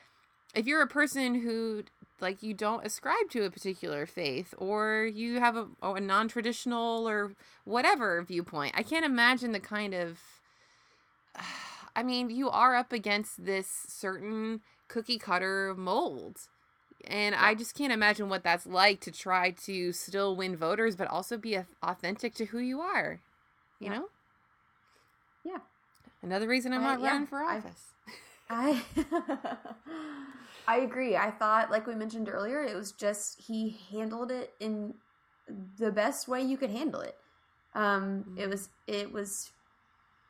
if 0.55 0.65
you're 0.65 0.81
a 0.81 0.87
person 0.87 1.35
who 1.35 1.83
like 2.21 2.41
you 2.43 2.53
don't 2.53 2.85
ascribe 2.85 3.29
to 3.29 3.43
a 3.43 3.51
particular 3.51 4.05
faith 4.05 4.53
or 4.57 5.05
you 5.05 5.39
have 5.39 5.55
a, 5.55 5.67
oh, 5.81 5.95
a 5.95 5.99
non-traditional 5.99 7.07
or 7.07 7.33
whatever 7.65 8.21
viewpoint 8.21 8.73
i 8.77 8.83
can't 8.83 9.05
imagine 9.05 9.51
the 9.51 9.59
kind 9.59 9.93
of 9.93 10.19
i 11.95 12.03
mean 12.03 12.29
you 12.29 12.49
are 12.49 12.75
up 12.75 12.91
against 12.91 13.45
this 13.45 13.67
certain 13.87 14.61
cookie 14.87 15.19
cutter 15.19 15.73
mold 15.77 16.47
and 17.05 17.33
yeah. 17.33 17.45
I 17.45 17.55
just 17.55 17.75
can't 17.75 17.93
imagine 17.93 18.29
what 18.29 18.43
that's 18.43 18.65
like 18.65 18.99
to 19.01 19.11
try 19.11 19.51
to 19.65 19.93
still 19.93 20.35
win 20.35 20.55
voters, 20.55 20.95
but 20.95 21.07
also 21.07 21.37
be 21.37 21.57
authentic 21.83 22.33
to 22.35 22.45
who 22.45 22.59
you 22.59 22.81
are. 22.81 23.21
You 23.79 23.87
yeah. 23.87 23.97
know? 23.97 24.05
Yeah. 25.43 25.57
Another 26.21 26.47
reason 26.47 26.73
I'm 26.73 26.81
not 26.81 27.01
running 27.01 27.27
for 27.27 27.41
office. 27.41 27.93
I 28.49 28.81
I, 30.67 30.77
agree. 30.77 31.15
I 31.15 31.31
thought, 31.31 31.71
like 31.71 31.87
we 31.87 31.95
mentioned 31.95 32.29
earlier, 32.29 32.63
it 32.63 32.75
was 32.75 32.91
just 32.91 33.41
he 33.47 33.77
handled 33.91 34.31
it 34.31 34.53
in 34.59 34.95
the 35.77 35.91
best 35.91 36.27
way 36.27 36.41
you 36.41 36.57
could 36.57 36.71
handle 36.71 37.01
it. 37.01 37.15
Um, 37.73 38.25
mm-hmm. 38.29 38.37
It 38.39 38.49
was 38.49 38.69
it 38.87 39.11
was 39.11 39.51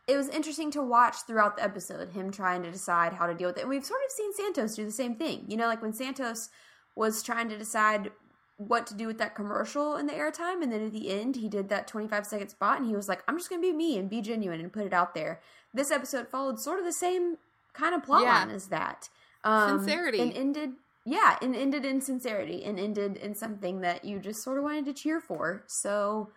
it 0.07 0.15
was 0.15 0.29
interesting 0.29 0.71
to 0.71 0.81
watch 0.81 1.15
throughout 1.25 1.57
the 1.57 1.63
episode 1.63 2.11
him 2.11 2.31
trying 2.31 2.63
to 2.63 2.71
decide 2.71 3.13
how 3.13 3.27
to 3.27 3.33
deal 3.33 3.49
with 3.49 3.57
it. 3.57 3.61
And 3.61 3.69
we've 3.69 3.85
sort 3.85 4.01
of 4.05 4.11
seen 4.11 4.33
Santos 4.33 4.75
do 4.75 4.85
the 4.85 4.91
same 4.91 5.15
thing. 5.15 5.45
You 5.47 5.57
know, 5.57 5.67
like 5.67 5.81
when 5.81 5.93
Santos 5.93 6.49
was 6.95 7.23
trying 7.23 7.49
to 7.49 7.57
decide 7.57 8.11
what 8.57 8.87
to 8.87 8.95
do 8.95 9.05
with 9.05 9.19
that 9.19 9.35
commercial 9.35 9.97
in 9.97 10.07
the 10.07 10.13
airtime, 10.13 10.63
and 10.63 10.71
then 10.71 10.85
at 10.85 10.91
the 10.91 11.09
end 11.09 11.35
he 11.35 11.47
did 11.47 11.69
that 11.69 11.87
25 11.87 12.25
second 12.25 12.49
spot, 12.49 12.79
and 12.79 12.87
he 12.87 12.95
was 12.95 13.07
like, 13.07 13.23
"I'm 13.27 13.37
just 13.37 13.49
gonna 13.49 13.61
be 13.61 13.73
me 13.73 13.97
and 13.97 14.09
be 14.09 14.21
genuine 14.21 14.59
and 14.59 14.73
put 14.73 14.85
it 14.85 14.93
out 14.93 15.13
there." 15.13 15.41
This 15.73 15.91
episode 15.91 16.27
followed 16.27 16.59
sort 16.59 16.79
of 16.79 16.85
the 16.85 16.93
same 16.93 17.37
kind 17.73 17.93
of 17.93 18.03
plot 18.03 18.23
yeah. 18.23 18.39
line 18.39 18.49
as 18.49 18.67
that. 18.67 19.09
Um, 19.47 19.79
sincerity 19.79 20.19
and 20.19 20.33
ended. 20.33 20.71
Yeah, 21.05 21.37
and 21.41 21.55
ended 21.55 21.85
in 21.85 22.01
sincerity 22.01 22.65
and 22.65 22.77
ended 22.77 23.15
in 23.15 23.33
something 23.33 23.79
that 23.79 24.03
you 24.03 24.19
just 24.19 24.43
sort 24.43 24.57
of 24.57 24.65
wanted 24.65 24.85
to 24.85 24.93
cheer 24.93 25.21
for. 25.21 25.63
So, 25.67 26.31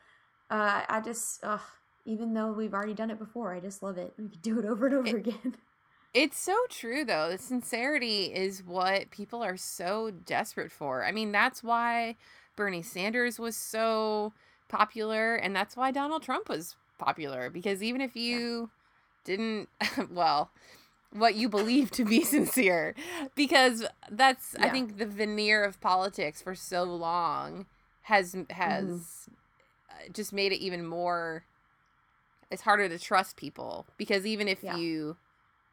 uh, 0.48 0.82
I 0.88 1.00
just, 1.00 1.40
ugh, 1.42 1.60
even 2.04 2.34
though 2.34 2.52
we've 2.52 2.72
already 2.72 2.94
done 2.94 3.10
it 3.10 3.18
before. 3.18 3.52
I 3.54 3.60
just 3.60 3.82
love 3.82 3.98
it. 3.98 4.14
We 4.16 4.28
can 4.28 4.40
do 4.40 4.58
it 4.58 4.64
over 4.64 4.86
and 4.86 4.94
over 4.94 5.16
it, 5.16 5.26
again. 5.26 5.56
It's 6.12 6.40
so 6.40 6.56
true 6.68 7.04
though. 7.04 7.30
The 7.30 7.38
sincerity 7.38 8.24
is 8.34 8.64
what 8.64 9.12
people 9.12 9.44
are 9.44 9.56
so 9.56 10.10
desperate 10.10 10.72
for. 10.72 11.04
I 11.04 11.12
mean, 11.12 11.30
that's 11.30 11.62
why 11.62 12.16
Bernie 12.56 12.82
Sanders 12.82 13.38
was 13.38 13.56
so 13.56 14.32
popular 14.68 15.36
and 15.36 15.54
that's 15.54 15.76
why 15.76 15.92
Donald 15.92 16.24
Trump 16.24 16.48
was 16.48 16.74
popular 16.98 17.48
because 17.48 17.80
even 17.80 18.00
if 18.00 18.16
you 18.16 18.70
yeah. 19.28 19.36
didn't 19.36 19.68
well, 20.10 20.50
what 21.12 21.34
you 21.34 21.48
believe 21.48 21.90
to 21.92 22.04
be 22.04 22.24
sincere 22.24 22.94
because 23.34 23.84
that's 24.10 24.54
yeah. 24.58 24.66
I 24.66 24.70
think 24.70 24.98
the 24.98 25.06
veneer 25.06 25.64
of 25.64 25.80
politics 25.80 26.40
for 26.40 26.54
so 26.54 26.84
long 26.84 27.66
has 28.02 28.36
has 28.50 28.84
mm-hmm. 28.84 30.12
just 30.12 30.32
made 30.32 30.52
it 30.52 30.58
even 30.58 30.86
more 30.86 31.44
it's 32.50 32.62
harder 32.62 32.88
to 32.88 32.98
trust 32.98 33.36
people 33.36 33.86
because 33.96 34.26
even 34.26 34.48
if 34.48 34.62
yeah. 34.62 34.76
you 34.76 35.16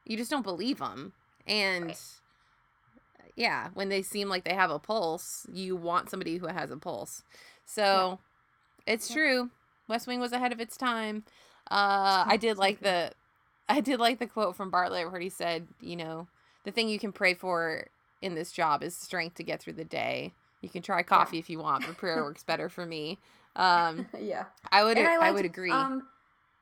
you 0.05 0.17
just 0.17 0.31
don't 0.31 0.43
believe 0.43 0.79
them 0.79 1.13
and 1.45 1.87
right. 1.87 2.01
yeah 3.35 3.69
when 3.73 3.89
they 3.89 4.01
seem 4.01 4.29
like 4.29 4.43
they 4.43 4.53
have 4.53 4.71
a 4.71 4.79
pulse 4.79 5.45
you 5.51 5.75
want 5.75 6.09
somebody 6.09 6.37
who 6.37 6.47
has 6.47 6.71
a 6.71 6.77
pulse 6.77 7.23
so 7.65 8.19
yeah. 8.85 8.93
it's 8.93 9.11
true 9.11 9.49
west 9.87 10.07
wing 10.07 10.19
was 10.19 10.31
ahead 10.31 10.51
of 10.51 10.59
its 10.59 10.77
time 10.77 11.23
uh 11.71 12.23
i 12.27 12.37
did 12.37 12.57
like 12.57 12.79
the 12.81 13.11
i 13.69 13.79
did 13.79 13.99
like 13.99 14.19
the 14.19 14.27
quote 14.27 14.55
from 14.55 14.71
bartlet 14.71 15.09
where 15.11 15.19
he 15.19 15.29
said 15.29 15.67
you 15.81 15.95
know 15.95 16.27
the 16.63 16.71
thing 16.71 16.89
you 16.89 16.99
can 16.99 17.11
pray 17.11 17.33
for 17.33 17.87
in 18.21 18.35
this 18.35 18.51
job 18.51 18.83
is 18.83 18.95
strength 18.95 19.35
to 19.35 19.43
get 19.43 19.61
through 19.61 19.73
the 19.73 19.85
day 19.85 20.33
you 20.61 20.69
can 20.69 20.81
try 20.81 21.03
coffee 21.03 21.37
if 21.37 21.49
you 21.49 21.59
want 21.59 21.85
but 21.85 21.97
prayer 21.97 22.23
works 22.23 22.43
better 22.47 22.69
for 22.69 22.85
me 22.85 23.17
um 23.55 24.05
yeah 24.19 24.45
i 24.71 24.83
would 24.83 24.97
I, 24.97 25.17
liked, 25.17 25.23
I 25.23 25.31
would 25.31 25.45
agree 25.45 25.71
um 25.71 26.03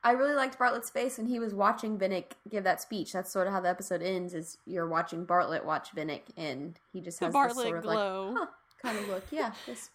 I 0.06 0.12
really 0.12 0.34
liked 0.34 0.56
Bartlet's 0.56 0.88
face 0.88 1.18
when 1.18 1.26
he 1.26 1.40
was 1.40 1.52
watching 1.52 1.98
Vinick 1.98 2.26
give 2.48 2.62
that 2.62 2.80
speech. 2.80 3.12
That's 3.12 3.28
sort 3.28 3.48
of 3.48 3.52
how 3.52 3.60
the 3.60 3.68
episode 3.68 4.02
ends: 4.02 4.34
is 4.34 4.56
you're 4.64 4.86
watching 4.86 5.26
Bartlet 5.26 5.64
watch 5.64 5.88
Vinick, 5.96 6.22
and 6.36 6.78
he 6.92 7.00
just 7.00 7.18
has 7.18 7.32
this 7.32 7.54
sort 7.54 7.78
of 7.78 7.82
glow. 7.82 8.30
like 8.30 8.38
huh, 8.38 8.46
kind 8.80 8.98
of 8.98 9.08
look. 9.08 9.24
Yeah, 9.32 9.50
this, 9.66 9.90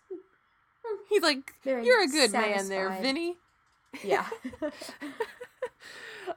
he's 1.07 1.21
like, 1.21 1.53
"You're 1.63 2.03
a 2.03 2.07
good 2.07 2.31
satisfied. 2.31 2.57
man, 2.57 2.67
there, 2.67 2.89
Vinny." 3.01 3.37
Yeah. 4.03 4.27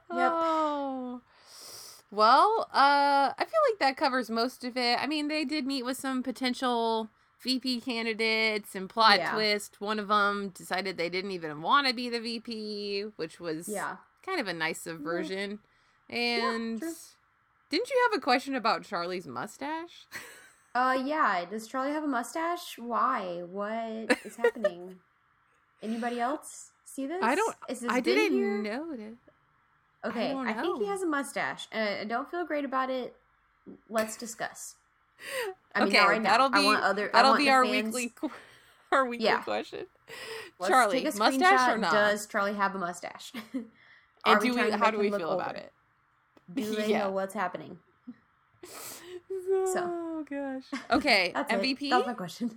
Oh. 0.09 1.21
Well, 2.11 2.67
uh, 2.73 3.33
I 3.37 3.39
feel 3.39 3.59
like 3.71 3.79
that 3.79 3.97
covers 3.97 4.29
most 4.29 4.63
of 4.63 4.77
it. 4.77 5.01
I 5.01 5.07
mean, 5.07 5.27
they 5.27 5.43
did 5.43 5.65
meet 5.65 5.83
with 5.83 5.97
some 5.97 6.23
potential 6.23 7.09
VP 7.41 7.81
candidates 7.81 8.75
and 8.75 8.89
plot 8.89 9.17
Yeah. 9.19 9.33
twist. 9.33 9.81
One 9.81 9.99
of 9.99 10.07
them 10.07 10.49
decided 10.49 10.97
they 10.97 11.09
didn't 11.09 11.31
even 11.31 11.61
want 11.61 11.87
to 11.87 11.93
be 11.93 12.09
the 12.09 12.19
VP, 12.19 13.03
which 13.17 13.39
was 13.39 13.67
Yeah. 13.67 13.97
kind 14.25 14.39
of 14.39 14.47
a 14.47 14.53
nice 14.53 14.81
subversion. 14.81 15.59
And 16.09 16.79
true. 16.79 16.93
didn't 17.69 17.89
you 17.89 18.07
have 18.09 18.17
a 18.17 18.21
question 18.21 18.55
about 18.55 18.83
Charlie's 18.83 19.27
mustache? 19.27 20.07
Uh, 20.75 21.01
yeah. 21.05 21.45
Does 21.49 21.67
Charlie 21.69 21.93
have 21.93 22.03
a 22.03 22.07
mustache? 22.07 22.77
Why? 22.77 23.43
What 23.49 24.17
is 24.25 24.35
happening? 24.35 24.99
Anybody 25.81 26.19
else 26.19 26.71
see 26.83 27.07
this? 27.07 27.23
I 27.23 27.33
don't- 27.33 27.55
Is 27.69 27.79
this 27.79 27.89
I 27.89 28.01
didn't 28.01 28.33
here? 28.33 28.57
notice. 28.61 29.19
Okay, 30.05 30.31
don't 30.31 30.47
I, 30.47 30.53
think 30.53 30.79
he 30.81 30.87
has 30.87 31.01
a 31.01 31.07
mustache. 31.07 31.67
Uh, 31.73 32.01
I 32.01 32.03
don't 32.05 32.29
feel 32.29 32.45
great 32.45 32.65
about 32.65 32.89
it. 32.89 33.15
Let's 33.89 34.15
discuss. 34.17 34.75
I 35.73 35.79
mean, 35.85 35.95
okay, 35.95 36.05
right 36.05 36.23
that'll 36.23 36.49
be 36.49 36.59
I 36.67 36.79
other. 36.81 37.09
That'll 37.11 37.37
be 37.37 37.49
our 37.49 37.65
fans- 37.65 37.93
weekly 37.95 38.13
our 38.91 39.05
weekly 39.05 39.25
Yeah. 39.25 39.41
question. 39.41 39.85
Let's 40.59 40.69
Charlie, 40.69 41.03
mustache 41.03 41.69
or 41.69 41.77
not? 41.77 41.91
Does 41.91 42.25
Charlie 42.27 42.53
have 42.53 42.75
a 42.75 42.77
mustache? 42.79 43.33
and 44.25 44.39
do 44.41 44.53
we, 44.53 44.71
how 44.71 44.91
do 44.91 44.99
we 44.99 45.09
feel 45.09 45.31
about 45.31 45.55
it? 45.55 45.71
Do 46.53 46.75
they 46.75 46.89
Yeah. 46.91 47.05
know 47.05 47.11
what's 47.11 47.33
happening? 47.33 47.79
Oh 49.77 50.25
gosh. 50.29 50.63
Okay, 50.91 51.31
That's 51.33 51.51
MVP. 51.51 51.83
It. 51.83 51.89
That 51.89 51.97
was 51.97 52.07
my 52.07 52.13
question. 52.13 52.51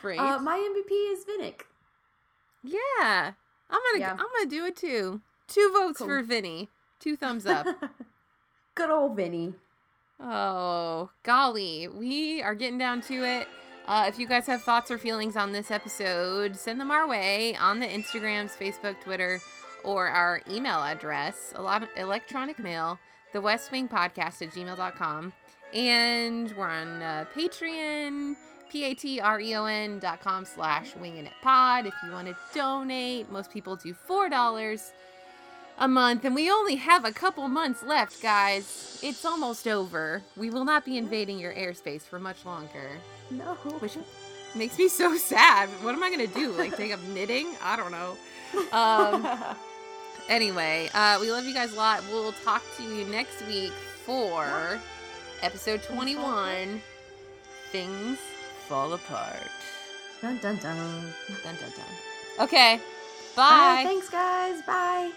Great. 0.00 0.18
uh, 0.18 0.38
my 0.38 0.56
MVP 0.56 1.12
is 1.12 1.24
Vinick. 1.24 1.62
yeah, 2.62 3.32
I'm 3.70 3.80
gonna 3.92 3.98
Yeah. 4.00 4.12
I'm 4.12 4.18
gonna 4.18 4.46
do 4.48 4.64
it 4.64 4.76
too. 4.76 5.20
Two 5.48 5.70
votes 5.72 5.98
Cool. 5.98 6.06
for 6.06 6.22
Vinny. 6.22 6.68
Two 7.00 7.16
thumbs 7.16 7.46
up. 7.46 7.66
Good 8.74 8.90
old 8.90 9.16
Vinny. 9.16 9.54
oh 10.20 11.10
golly, 11.22 11.88
we 11.88 12.42
are 12.42 12.54
getting 12.54 12.78
down 12.78 13.00
to 13.02 13.24
it. 13.24 13.48
Uh, 13.86 14.04
if 14.06 14.18
you 14.18 14.28
guys 14.28 14.46
have 14.46 14.62
thoughts 14.62 14.90
or 14.90 14.98
feelings 14.98 15.36
on 15.36 15.50
this 15.52 15.70
episode, 15.70 16.54
send 16.56 16.78
them 16.80 16.90
our 16.90 17.08
way 17.08 17.56
on 17.56 17.80
the 17.80 17.86
Instagrams, 17.86 18.50
Facebook, 18.56 19.00
Twitter, 19.00 19.40
or 19.82 20.08
our 20.08 20.42
email 20.50 20.80
address, 20.82 21.52
a 21.56 21.62
lot 21.62 21.88
electronic 21.96 22.58
mail, 22.58 22.98
the 23.32 23.40
West 23.40 23.72
Wing 23.72 23.88
Podcast 23.88 24.42
at 24.42 24.50
gmail.com. 24.52 25.32
And 25.72 26.54
we're 26.56 26.68
on 26.68 27.00
uh, 27.02 27.24
Patreon, 27.34 28.36
P-A-T-R-E-O-N 28.70 29.98
dot 30.00 30.20
com 30.20 30.44
slash 30.44 30.94
winging 30.96 31.24
it 31.26 31.32
pod. 31.42 31.86
If 31.86 31.94
you 32.04 32.12
want 32.12 32.28
to 32.28 32.36
donate, 32.54 33.30
most 33.32 33.50
people 33.50 33.76
do 33.76 33.94
$4 34.08 34.92
a 35.78 35.88
month. 35.88 36.24
And 36.24 36.34
we 36.34 36.50
only 36.50 36.76
have 36.76 37.04
a 37.04 37.12
couple 37.12 37.46
months 37.48 37.82
left, 37.82 38.20
guys. 38.22 39.00
It's 39.02 39.24
almost 39.24 39.66
over. 39.66 40.22
We 40.36 40.50
will 40.50 40.64
not 40.64 40.84
be 40.84 40.98
invading 40.98 41.38
your 41.38 41.52
airspace 41.54 42.02
for 42.02 42.18
much 42.18 42.44
longer. 42.44 42.90
No. 43.30 43.54
Which 43.80 43.96
makes 44.54 44.78
me 44.78 44.88
so 44.88 45.16
sad. 45.16 45.68
What 45.82 45.94
am 45.94 46.02
I 46.02 46.10
gonna 46.10 46.26
do? 46.26 46.50
Like 46.52 46.76
take 46.76 46.92
up 46.92 47.00
knitting? 47.14 47.54
I 47.62 47.76
don't 47.76 47.92
know. 47.92 48.16
Um, 48.72 49.56
anyway, 50.28 50.90
uh, 50.94 51.18
we 51.20 51.30
love 51.30 51.44
you 51.44 51.54
guys 51.54 51.72
a 51.72 51.76
lot. 51.76 52.02
We'll 52.10 52.32
talk 52.44 52.62
to 52.78 52.82
you 52.82 53.04
next 53.06 53.46
week 53.46 53.72
for 54.04 54.80
episode 55.42 55.82
21 55.82 56.80
Things 57.70 58.18
Fall 58.66 58.94
Apart. 58.94 59.36
dun 60.22 60.38
dun 60.38 60.56
dun. 60.56 61.12
Dun, 61.44 61.54
dun, 61.54 61.70
dun. 61.76 62.44
Okay. 62.44 62.80
Bye. 63.36 63.42
Bye. 63.44 63.82
thanks, 63.84 64.08
guys. 64.08 64.62
Bye. 64.62 65.12